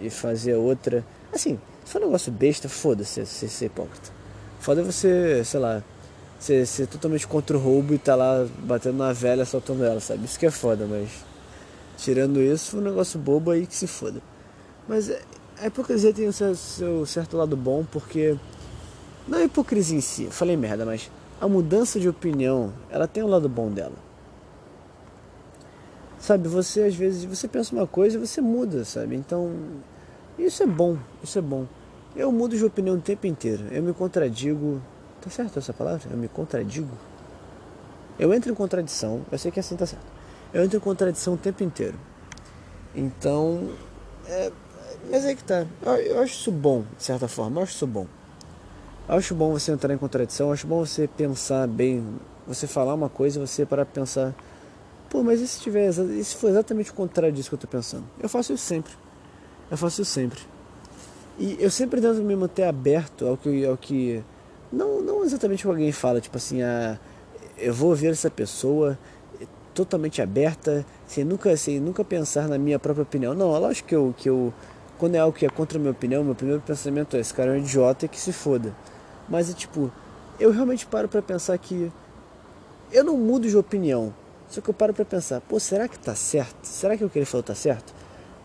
e, 0.01 0.07
e 0.07 0.09
fazer 0.09 0.55
outra. 0.55 1.05
Assim, 1.33 1.59
se 1.85 1.91
for 1.91 2.01
um 2.01 2.05
negócio 2.05 2.31
besta, 2.31 2.69
foda-se 2.69 3.25
você 3.25 3.47
ser 3.47 3.65
hipócrita. 3.65 4.11
Foda 4.59 4.83
você, 4.83 5.43
sei 5.43 5.59
lá, 5.59 5.83
ser, 6.39 6.65
ser 6.65 6.87
totalmente 6.87 7.27
contra 7.27 7.57
o 7.57 7.59
roubo 7.59 7.93
e 7.93 7.97
tá 7.97 8.15
lá 8.15 8.47
batendo 8.59 8.97
na 8.97 9.13
velha, 9.13 9.45
soltando 9.45 9.83
ela, 9.83 9.99
sabe? 9.99 10.25
Isso 10.25 10.39
que 10.39 10.45
é 10.45 10.51
foda, 10.51 10.85
mas. 10.85 11.09
Tirando 11.97 12.39
isso, 12.39 12.71
foi 12.71 12.79
um 12.79 12.83
negócio 12.83 13.19
bobo 13.19 13.51
aí 13.51 13.67
que 13.67 13.75
se 13.75 13.85
foda. 13.85 14.21
Mas 14.87 15.09
é, 15.09 15.21
a 15.57 15.67
hipocrisia 15.67 16.13
tem 16.13 16.27
o 16.27 16.33
seu, 16.33 16.55
seu 16.55 17.05
certo 17.05 17.37
lado 17.37 17.57
bom, 17.57 17.85
porque. 17.91 18.37
Não 19.27 19.37
é 19.37 19.43
hipocrisia 19.43 19.97
em 19.97 20.01
si, 20.01 20.27
falei 20.31 20.57
merda, 20.57 20.85
mas 20.85 21.11
a 21.39 21.47
mudança 21.47 21.99
de 21.99 22.09
opinião, 22.09 22.73
ela 22.89 23.07
tem 23.07 23.21
um 23.21 23.27
lado 23.27 23.47
bom 23.47 23.69
dela. 23.69 24.08
Sabe, 26.19 26.47
você 26.49 26.83
às 26.83 26.95
vezes 26.95 27.23
você 27.23 27.47
pensa 27.47 27.73
uma 27.73 27.87
coisa 27.87 28.17
e 28.17 28.19
você 28.19 28.41
muda, 28.41 28.83
sabe? 28.83 29.15
Então, 29.15 29.51
isso 30.37 30.61
é 30.61 30.67
bom, 30.67 30.97
isso 31.23 31.39
é 31.39 31.41
bom. 31.41 31.65
Eu 32.15 32.31
mudo 32.31 32.57
de 32.57 32.65
opinião 32.65 32.95
o 32.95 33.01
tempo 33.01 33.25
inteiro. 33.27 33.63
Eu 33.71 33.81
me 33.81 33.93
contradigo. 33.93 34.81
Tá 35.21 35.29
certo 35.29 35.59
essa 35.59 35.73
palavra? 35.73 36.09
Eu 36.11 36.17
me 36.17 36.27
contradigo. 36.27 36.91
Eu 38.17 38.33
entro 38.33 38.51
em 38.51 38.55
contradição. 38.55 39.21
Eu 39.31 39.37
sei 39.37 39.51
que 39.51 39.59
assim 39.59 39.75
tá 39.75 39.85
certo. 39.85 40.05
Eu 40.53 40.63
entro 40.63 40.77
em 40.77 40.81
contradição 40.81 41.35
o 41.35 41.37
tempo 41.37 41.63
inteiro. 41.63 41.97
Então, 42.95 43.69
é, 44.27 44.51
mas 45.09 45.23
é 45.25 45.35
que 45.35 45.43
tá. 45.43 45.65
Eu, 45.81 45.93
eu, 45.93 46.19
acho 46.21 46.33
isso 46.33 46.51
bom, 46.51 46.83
de 46.97 47.03
certa 47.03 47.27
forma. 47.27 47.59
Eu 47.59 47.63
acho 47.63 47.75
isso 47.75 47.87
bom. 47.87 48.07
Eu 49.07 49.15
acho 49.15 49.35
bom 49.35 49.51
você 49.51 49.71
entrar 49.71 49.93
em 49.93 49.97
contradição. 49.97 50.47
Eu 50.47 50.53
acho 50.53 50.67
bom 50.67 50.85
você 50.85 51.07
pensar 51.07 51.67
bem. 51.67 52.03
Você 52.47 52.67
falar 52.67 52.93
uma 52.93 53.09
coisa 53.09 53.39
e 53.39 53.47
você 53.47 53.65
parar 53.65 53.85
pensar. 53.85 54.33
Pô, 55.09 55.23
mas 55.23 55.41
e 55.41 55.47
se, 55.47 55.59
tiver, 55.59 55.91
se 55.91 56.35
for 56.35 56.49
exatamente 56.49 56.91
o 56.91 56.93
contrário 56.93 57.33
disso 57.33 57.49
que 57.49 57.55
eu 57.55 57.59
tô 57.59 57.67
pensando? 57.67 58.03
Eu 58.21 58.29
faço 58.29 58.53
isso 58.53 58.63
sempre. 58.63 58.93
Eu 59.69 59.77
faço 59.77 60.01
isso 60.01 60.11
sempre. 60.11 60.39
E 61.37 61.57
eu 61.59 61.71
sempre 61.71 61.99
tento 62.01 62.21
me 62.21 62.35
manter 62.35 62.63
aberto 62.63 63.25
ao 63.25 63.37
que. 63.37 63.65
Ao 63.65 63.77
que 63.77 64.23
não, 64.71 65.01
não 65.01 65.23
exatamente 65.23 65.65
o 65.65 65.69
que 65.69 65.75
alguém 65.75 65.91
fala, 65.91 66.21
tipo 66.21 66.37
assim, 66.37 66.61
ah, 66.61 66.99
eu 67.57 67.73
vou 67.73 67.95
ver 67.95 68.11
essa 68.11 68.29
pessoa 68.29 68.97
totalmente 69.73 70.21
aberta, 70.21 70.85
sem 71.07 71.23
nunca, 71.23 71.55
sem 71.55 71.79
nunca 71.79 72.03
pensar 72.03 72.47
na 72.47 72.57
minha 72.57 72.77
própria 72.77 73.03
opinião. 73.03 73.33
Não, 73.33 73.55
é 73.55 73.59
lógico 73.59 73.87
que 73.87 73.95
eu, 73.95 74.13
que 74.17 74.29
eu 74.29 74.53
quando 74.97 75.15
é 75.15 75.19
algo 75.19 75.35
que 75.35 75.45
é 75.45 75.49
contra 75.49 75.77
a 75.77 75.81
minha 75.81 75.91
opinião, 75.91 76.23
meu 76.23 76.35
primeiro 76.35 76.61
pensamento 76.61 77.15
é: 77.15 77.19
esse 77.21 77.33
cara 77.33 77.51
é 77.51 77.53
um 77.53 77.59
idiota 77.59 78.07
que 78.07 78.19
se 78.19 78.33
foda. 78.33 78.75
Mas 79.27 79.49
é 79.49 79.53
tipo, 79.53 79.91
eu 80.39 80.51
realmente 80.51 80.85
paro 80.85 81.07
para 81.07 81.21
pensar 81.21 81.57
que 81.57 81.91
eu 82.91 83.03
não 83.03 83.17
mudo 83.17 83.47
de 83.47 83.55
opinião. 83.55 84.13
Só 84.49 84.61
que 84.61 84.69
eu 84.69 84.73
paro 84.73 84.93
para 84.93 85.05
pensar: 85.05 85.41
pô, 85.41 85.59
será 85.59 85.87
que 85.87 85.97
tá 85.97 86.15
certo? 86.15 86.65
Será 86.65 86.97
que 86.97 87.05
o 87.05 87.09
que 87.09 87.19
ele 87.19 87.25
falou 87.25 87.43
tá 87.43 87.55
certo? 87.55 87.93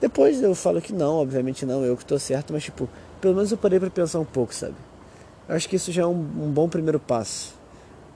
Depois 0.00 0.42
eu 0.42 0.54
falo 0.54 0.80
que 0.82 0.92
não, 0.92 1.16
obviamente 1.16 1.64
não, 1.64 1.84
eu 1.84 1.96
que 1.96 2.02
estou 2.02 2.18
certo, 2.18 2.52
mas 2.52 2.64
tipo, 2.64 2.88
pelo 3.20 3.34
menos 3.34 3.50
eu 3.50 3.56
parei 3.56 3.80
para 3.80 3.88
pensar 3.88 4.20
um 4.20 4.24
pouco, 4.24 4.54
sabe? 4.54 4.74
Eu 5.48 5.54
acho 5.54 5.68
que 5.68 5.76
isso 5.76 5.90
já 5.90 6.02
é 6.02 6.06
um, 6.06 6.12
um 6.12 6.50
bom 6.50 6.68
primeiro 6.68 7.00
passo. 7.00 7.54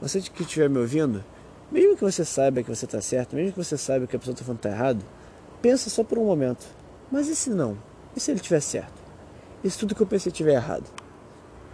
Você 0.00 0.20
que 0.20 0.42
estiver 0.42 0.68
me 0.68 0.78
ouvindo, 0.78 1.24
mesmo 1.72 1.96
que 1.96 2.02
você 2.02 2.24
saiba 2.24 2.62
que 2.62 2.68
você 2.68 2.84
está 2.84 3.00
certo, 3.00 3.34
mesmo 3.34 3.52
que 3.52 3.64
você 3.64 3.76
saiba 3.76 4.06
que 4.06 4.16
a 4.16 4.18
pessoa 4.18 4.32
está 4.32 4.44
falando 4.44 4.60
tá 4.60 4.68
errado, 4.68 5.04
pensa 5.62 5.88
só 5.88 6.04
por 6.04 6.18
um 6.18 6.24
momento. 6.24 6.66
Mas 7.10 7.28
e 7.28 7.34
se 7.34 7.50
não? 7.50 7.76
E 8.14 8.20
se 8.20 8.30
ele 8.30 8.38
estiver 8.38 8.60
certo? 8.60 9.00
E 9.64 9.70
se 9.70 9.78
tudo 9.78 9.94
que 9.94 10.00
eu 10.00 10.06
pensei 10.06 10.30
estiver 10.30 10.54
errado? 10.54 10.84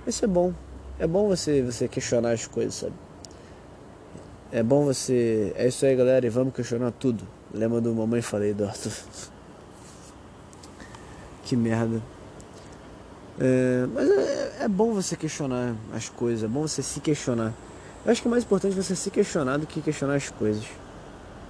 Isso 0.07 0.25
é 0.25 0.29
bom. 0.29 0.53
É 0.99 1.07
bom 1.07 1.29
você, 1.29 1.63
você 1.63 1.89
questionar 1.89 2.33
as 2.33 2.47
coisas, 2.47 2.75
sabe? 2.75 2.95
É 4.55 4.63
bom 4.63 4.85
você. 4.85 5.53
É 5.57 5.67
isso 5.67 5.85
aí, 5.85 5.97
galera, 5.97 6.25
e 6.25 6.29
vamos 6.31 6.55
questionar 6.55 6.93
tudo. 6.93 7.27
Lembra 7.53 7.81
do 7.81 7.93
Mamãe 7.93 8.23
Falei 8.23 8.55
do 8.55 8.65
Arthur? 8.65 8.93
que 11.43 11.57
merda. 11.57 12.01
É, 13.41 13.85
mas 13.93 14.09
é, 14.09 14.59
é, 14.61 14.69
bom 14.69 14.95
você 14.95 15.17
questionar 15.17 15.75
as 15.93 16.09
coisas, 16.09 16.45
é 16.45 16.47
bom 16.47 16.69
você 16.69 16.85
se 16.85 17.01
questionar. 17.01 17.53
Eu 18.07 18.13
acho 18.13 18.23
que 18.23 18.29
é 18.29 18.31
mais 18.31 18.45
importante 18.45 18.77
você 18.77 18.95
se 18.95 19.11
questionar 19.11 19.57
do 19.57 19.67
que 19.67 19.83
questionar 19.83 20.15
as 20.15 20.31
coisas. 20.31 20.65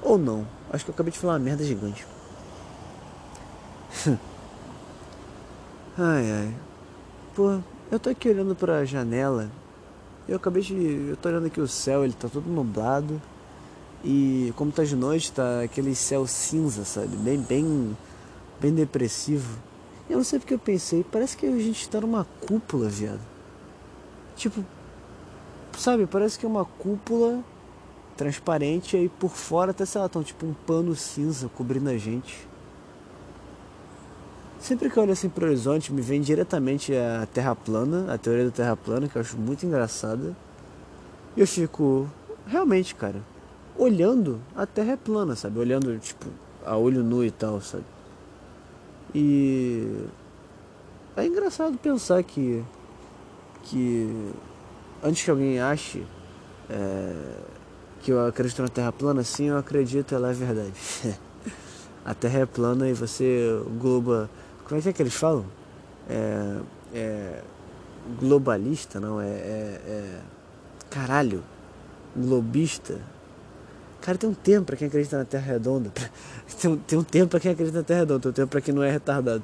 Ou 0.01 0.17
não. 0.17 0.47
Acho 0.73 0.87
que 0.87 0.91
eu 0.91 0.95
acabei 0.95 1.13
de 1.13 1.19
falar 1.19 1.35
uma 1.35 1.41
merda 1.41 1.63
gigante. 1.63 2.07
ai 5.99 6.33
ai. 6.33 6.55
Pô, 7.35 7.61
eu 7.93 8.01
tô 8.01 8.09
aqui 8.09 8.31
olhando 8.31 8.57
pra 8.57 8.83
janela. 8.87 9.51
Eu 10.29 10.37
acabei 10.37 10.63
de. 10.63 10.75
Eu 11.11 11.17
tô 11.17 11.29
olhando 11.29 11.47
aqui 11.47 11.61
o 11.61 11.69
céu, 11.69 12.05
ele 12.05 12.15
tá 12.15 12.29
todo 12.29 12.49
nublado. 12.49 13.21
E 14.05 14.53
como 14.57 14.71
tá 14.71 14.85
de 14.85 14.97
noite, 14.97 15.33
tá 15.33 15.63
aquele 15.63 15.95
céu 15.95 16.27
cinza, 16.27 16.85
sabe? 16.85 17.17
Bem, 17.17 17.39
bem. 17.39 17.97
Bem 18.61 18.73
depressivo. 18.73 19.59
Eu 20.09 20.19
não 20.19 20.25
sei 20.25 20.39
porque 20.39 20.55
eu 20.55 20.59
pensei, 20.59 21.03
parece 21.03 21.37
que 21.37 21.47
a 21.47 21.59
gente 21.59 21.89
tá 21.89 22.01
numa 22.01 22.25
cúpula, 22.41 22.89
viado. 22.89 23.21
Tipo, 24.37 24.65
sabe, 25.79 26.07
parece 26.07 26.39
que 26.39 26.45
é 26.45 26.49
uma 26.49 26.65
cúpula 26.65 27.43
transparente 28.17 28.97
aí 28.97 29.09
por 29.09 29.31
fora 29.31 29.71
até, 29.71 29.85
sei 29.85 30.01
lá, 30.01 30.09
tão 30.09 30.23
tipo 30.23 30.47
um 30.47 30.53
pano 30.53 30.95
cinza 30.95 31.49
cobrindo 31.49 31.89
a 31.89 31.97
gente. 31.97 32.47
Sempre 34.65 34.89
que 34.89 34.97
eu 34.97 35.03
olho 35.03 35.13
assim 35.13 35.29
pro 35.29 35.45
horizonte, 35.45 35.93
me 35.93 36.01
vem 36.01 36.23
diretamente 36.23 36.97
a 36.97 37.29
Terra 37.31 37.55
plana, 37.55 38.11
a 38.11 38.17
teoria 38.17 38.47
da 38.47 38.51
Terra 38.51 38.75
plana, 38.75 39.07
que 39.07 39.15
eu 39.15 39.21
acho 39.21 39.37
muito 39.37 39.67
engraçada. 39.67 40.35
E 41.37 41.41
eu 41.43 41.47
fico, 41.47 42.09
realmente, 42.47 42.95
cara, 42.95 43.21
olhando, 43.77 44.41
a 44.57 44.65
Terra 44.65 44.93
é 44.93 44.97
plana, 44.97 45.37
sabe? 45.37 45.59
Olhando, 45.59 45.99
tipo, 45.99 46.31
a 46.65 46.79
olho 46.79 47.03
nu 47.03 47.23
e 47.23 47.31
tal, 47.31 47.61
sabe? 47.61 47.85
E 49.15 50.07
é 51.15 51.27
engraçado 51.27 51.77
pensar 51.77 52.23
que 52.23 52.65
que 53.65 54.33
antes 55.03 55.23
que 55.23 55.31
alguém 55.31 55.61
ache 55.61 56.07
é, 56.71 57.13
que 58.01 58.11
eu 58.11 58.27
acredito 58.27 58.63
na 58.63 58.69
Terra 58.69 58.93
plana, 58.93 59.23
sim, 59.25 59.49
eu 59.49 59.59
acredito, 59.59 60.15
ela 60.15 60.31
é 60.31 60.33
verdade. 60.33 60.73
a 62.03 62.15
Terra 62.15 62.39
é 62.39 62.47
plana 62.47 62.89
e 62.89 62.95
você 62.95 63.63
globa. 63.79 64.31
Como 64.65 64.79
é 64.79 64.83
que, 64.83 64.89
é 64.89 64.93
que 64.93 65.03
eles 65.03 65.15
falam? 65.15 65.45
É, 66.09 66.61
é 66.95 67.43
globalista, 68.21 69.01
não? 69.01 69.21
É, 69.21 69.27
é, 69.27 69.81
é, 69.87 70.21
Caralho! 70.91 71.43
Globista. 72.17 73.01
Cara, 74.01 74.17
tem 74.19 74.29
um 74.29 74.35
tempo 74.35 74.67
pra 74.67 74.77
quem 74.77 74.87
acredita 74.87 75.19
na 75.19 75.25
Terra 75.25 75.53
redonda. 75.53 75.91
tem, 76.61 76.71
um, 76.71 76.77
tem 76.77 76.99
um 76.99 77.05
tempo 77.05 77.31
pra 77.31 77.41
quem 77.41 77.53
acredita 77.53 77.79
na 77.79 77.85
Terra 77.85 78.01
redonda, 78.01 78.21
tem 78.21 78.31
um 78.31 78.35
tempo 78.35 78.51
pra 78.51 78.61
quem 78.61 78.75
não 78.75 78.83
é 78.83 78.91
retardado. 78.91 79.43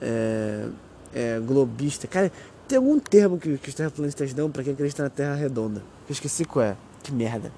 É, 0.00 0.68
é 1.14 1.40
globista. 1.40 2.06
Cara, 2.06 2.30
tem 2.68 2.78
algum 2.78 2.98
termo 2.98 3.38
que, 3.38 3.56
que 3.58 3.68
os 3.68 3.74
terraplanistas 3.74 4.34
dão 4.34 4.50
pra 4.50 4.62
quem 4.62 4.74
acredita 4.74 5.02
na 5.02 5.10
Terra 5.10 5.34
redonda. 5.34 5.80
Eu 6.08 6.12
esqueci 6.12 6.44
qual 6.44 6.64
é. 6.64 6.76
Que 7.02 7.12
merda. 7.12 7.50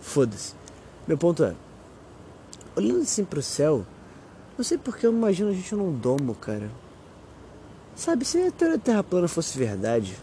Foda-se. 0.00 0.54
Meu 1.06 1.16
ponto 1.16 1.44
é, 1.44 1.54
olhando 2.74 3.02
assim 3.02 3.24
pro 3.24 3.40
céu, 3.40 3.86
não 4.56 4.64
sei 4.64 4.78
porque 4.78 5.06
eu 5.06 5.12
imagino 5.12 5.50
a 5.50 5.52
gente 5.52 5.74
num 5.74 5.92
domo, 5.92 6.34
cara. 6.34 6.70
Sabe, 7.94 8.24
se 8.24 8.38
a 8.38 8.50
teoria 8.50 8.78
Terra 8.78 9.02
plana 9.02 9.28
fosse 9.28 9.58
verdade, 9.58 10.16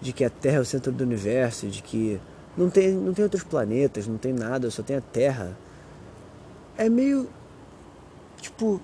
de 0.00 0.12
que 0.12 0.24
a 0.24 0.30
Terra 0.30 0.56
é 0.56 0.60
o 0.60 0.64
centro 0.64 0.92
do 0.92 1.04
universo, 1.04 1.66
de 1.68 1.82
que 1.82 2.20
não 2.56 2.70
tem, 2.70 2.92
não 2.92 3.12
tem 3.12 3.22
outros 3.22 3.42
planetas, 3.42 4.06
não 4.06 4.18
tem 4.18 4.32
nada, 4.32 4.70
só 4.70 4.82
tem 4.82 4.96
a 4.96 5.00
Terra. 5.00 5.56
É 6.76 6.88
meio. 6.88 7.28
Tipo. 8.40 8.80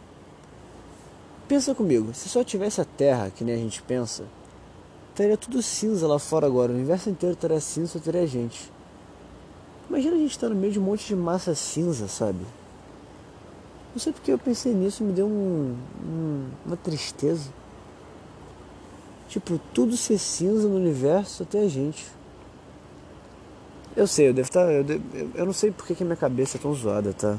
Pensa 1.47 1.75
comigo, 1.75 2.15
se 2.15 2.29
só 2.29 2.45
tivesse 2.45 2.81
a 2.81 2.85
Terra, 2.85 3.31
que 3.31 3.43
nem 3.43 3.57
a 3.57 3.59
gente 3.59 3.83
pensa, 3.83 4.23
estaria 5.11 5.37
tudo 5.37 5.61
cinza 5.63 6.07
lá 6.07 6.19
fora 6.19 6.47
agora. 6.47 6.71
O 6.71 6.75
universo 6.75 7.11
inteiro 7.11 7.35
estaria 7.35 7.61
cinza, 7.61 7.95
só 7.95 7.99
teria 7.99 8.27
gente. 8.27 8.71
Imagina 9.89 10.15
a 10.15 10.19
gente 10.19 10.31
estar 10.31 10.49
no 10.49 10.55
meio 10.55 10.73
de 10.73 10.79
um 10.79 10.83
monte 10.83 11.07
de 11.09 11.17
massa 11.17 11.55
cinza, 11.55 12.07
sabe? 12.07 12.39
Não 13.93 13.99
sei 13.99 14.13
porque 14.13 14.33
eu 14.33 14.39
pensei 14.39 14.73
nisso, 14.73 15.03
me 15.03 15.13
deu 15.13 15.27
um, 15.27 15.77
um, 16.05 16.49
uma 16.65 16.77
tristeza. 16.77 17.51
Tipo, 19.29 19.61
tudo 19.73 19.97
ser 19.97 20.19
cinza 20.19 20.69
no 20.69 20.77
universo 20.77 21.43
até 21.43 21.61
a 21.61 21.69
gente. 21.69 22.07
Eu 23.97 24.07
sei, 24.07 24.29
eu 24.29 24.35
devo 24.35 24.49
estar. 24.49 24.65
Tá, 24.65 24.73
eu, 24.73 24.85
eu 25.35 25.47
não 25.47 25.53
sei 25.53 25.71
porque 25.71 25.95
que 25.95 26.05
minha 26.05 26.17
cabeça 26.17 26.57
é 26.57 26.61
tão 26.61 26.73
zoada, 26.75 27.13
tá? 27.13 27.37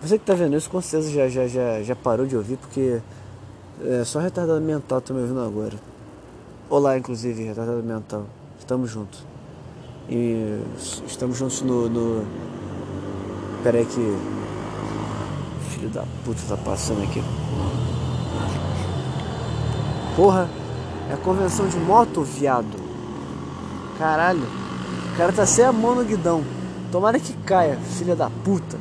Você 0.00 0.18
que 0.18 0.24
tá 0.24 0.34
vendo 0.34 0.56
isso 0.56 0.70
com 0.70 0.80
certeza 0.80 1.10
já, 1.10 1.28
já, 1.28 1.46
já, 1.48 1.82
já 1.82 1.96
parou 1.96 2.26
de 2.26 2.36
ouvir, 2.36 2.56
porque 2.56 3.00
é 3.84 4.04
só 4.04 4.18
retardado 4.18 4.60
mental 4.60 5.00
tá 5.00 5.14
me 5.14 5.20
ouvindo 5.20 5.40
agora. 5.40 5.74
Olá, 6.68 6.98
inclusive, 6.98 7.44
retardado 7.44 7.82
mental. 7.82 8.26
Estamos 8.58 8.90
juntos. 8.90 9.24
E 10.08 10.60
estamos 11.06 11.36
juntos 11.36 11.62
no. 11.62 11.88
no... 11.88 12.26
Pera 13.62 13.78
aí 13.78 13.86
que. 13.86 14.47
Filho 15.78 15.90
da 15.90 16.02
puta 16.24 16.40
tá 16.48 16.56
passando 16.56 17.04
aqui. 17.04 17.22
Porra! 20.16 20.48
É 21.08 21.14
a 21.14 21.16
convenção 21.16 21.68
de 21.68 21.78
moto, 21.78 22.22
viado. 22.22 22.76
Caralho. 23.96 24.42
O 25.12 25.16
cara 25.16 25.32
tá 25.32 25.46
sem 25.46 25.64
a 25.64 25.72
mão 25.72 25.94
no 25.94 26.04
guidão. 26.04 26.42
Tomara 26.90 27.20
que 27.20 27.32
caia, 27.44 27.76
filha 27.76 28.16
da 28.16 28.28
puta. 28.28 28.76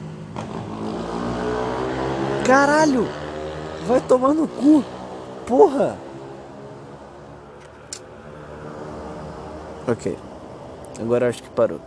Caralho! 2.43 3.07
Vai 3.88 4.01
tomar 4.01 4.33
no 4.33 4.47
cu. 4.47 4.83
Porra! 5.45 5.97
Ok. 9.88 10.17
Agora 10.99 11.29
acho 11.29 11.43
que 11.43 11.49
parou. 11.51 11.79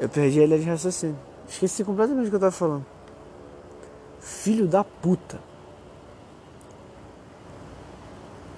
Eu 0.00 0.08
perdi 0.08 0.42
a 0.42 0.46
linha 0.46 0.58
de 0.58 0.64
raciocínio. 0.64 1.18
Esqueci 1.46 1.84
completamente 1.84 2.28
o 2.28 2.30
que 2.30 2.36
eu 2.36 2.40
tava 2.40 2.50
falando. 2.50 2.93
Filho 4.24 4.66
da 4.66 4.82
puta. 4.82 5.38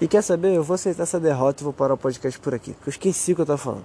E 0.00 0.06
quer 0.06 0.22
saber? 0.22 0.54
Eu 0.54 0.62
vou 0.62 0.76
aceitar 0.76 1.02
essa 1.02 1.18
derrota 1.18 1.62
e 1.62 1.64
vou 1.64 1.72
parar 1.72 1.94
o 1.94 1.98
podcast 1.98 2.38
por 2.38 2.54
aqui. 2.54 2.72
Porque 2.74 2.88
eu 2.88 2.92
esqueci 2.92 3.32
o 3.32 3.34
que 3.34 3.42
eu 3.42 3.46
tava 3.46 3.58
falando. 3.58 3.84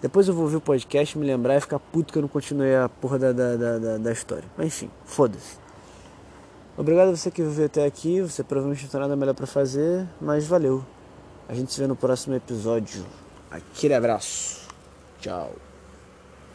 Depois 0.00 0.28
eu 0.28 0.34
vou 0.34 0.44
ouvir 0.44 0.56
o 0.56 0.60
podcast, 0.60 1.18
me 1.18 1.26
lembrar 1.26 1.56
e 1.56 1.60
ficar 1.60 1.80
puto 1.80 2.12
que 2.12 2.18
eu 2.18 2.22
não 2.22 2.28
continuei 2.28 2.76
a 2.76 2.88
porra 2.88 3.18
da, 3.18 3.32
da, 3.32 3.56
da, 3.56 3.98
da 3.98 4.12
história. 4.12 4.44
Mas 4.56 4.68
enfim, 4.68 4.90
foda-se. 5.04 5.58
Obrigado 6.76 7.08
a 7.08 7.16
você 7.16 7.28
que 7.28 7.42
viveu 7.42 7.66
até 7.66 7.84
aqui. 7.84 8.20
Você 8.20 8.44
provavelmente 8.44 8.84
não 8.84 8.90
tem 8.90 9.00
nada 9.00 9.16
melhor 9.16 9.34
para 9.34 9.46
fazer, 9.46 10.06
mas 10.20 10.46
valeu. 10.46 10.84
A 11.48 11.54
gente 11.54 11.72
se 11.72 11.80
vê 11.80 11.88
no 11.88 11.96
próximo 11.96 12.36
episódio. 12.36 13.04
Aquele 13.50 13.94
abraço. 13.94 14.68
Tchau. 15.20 15.69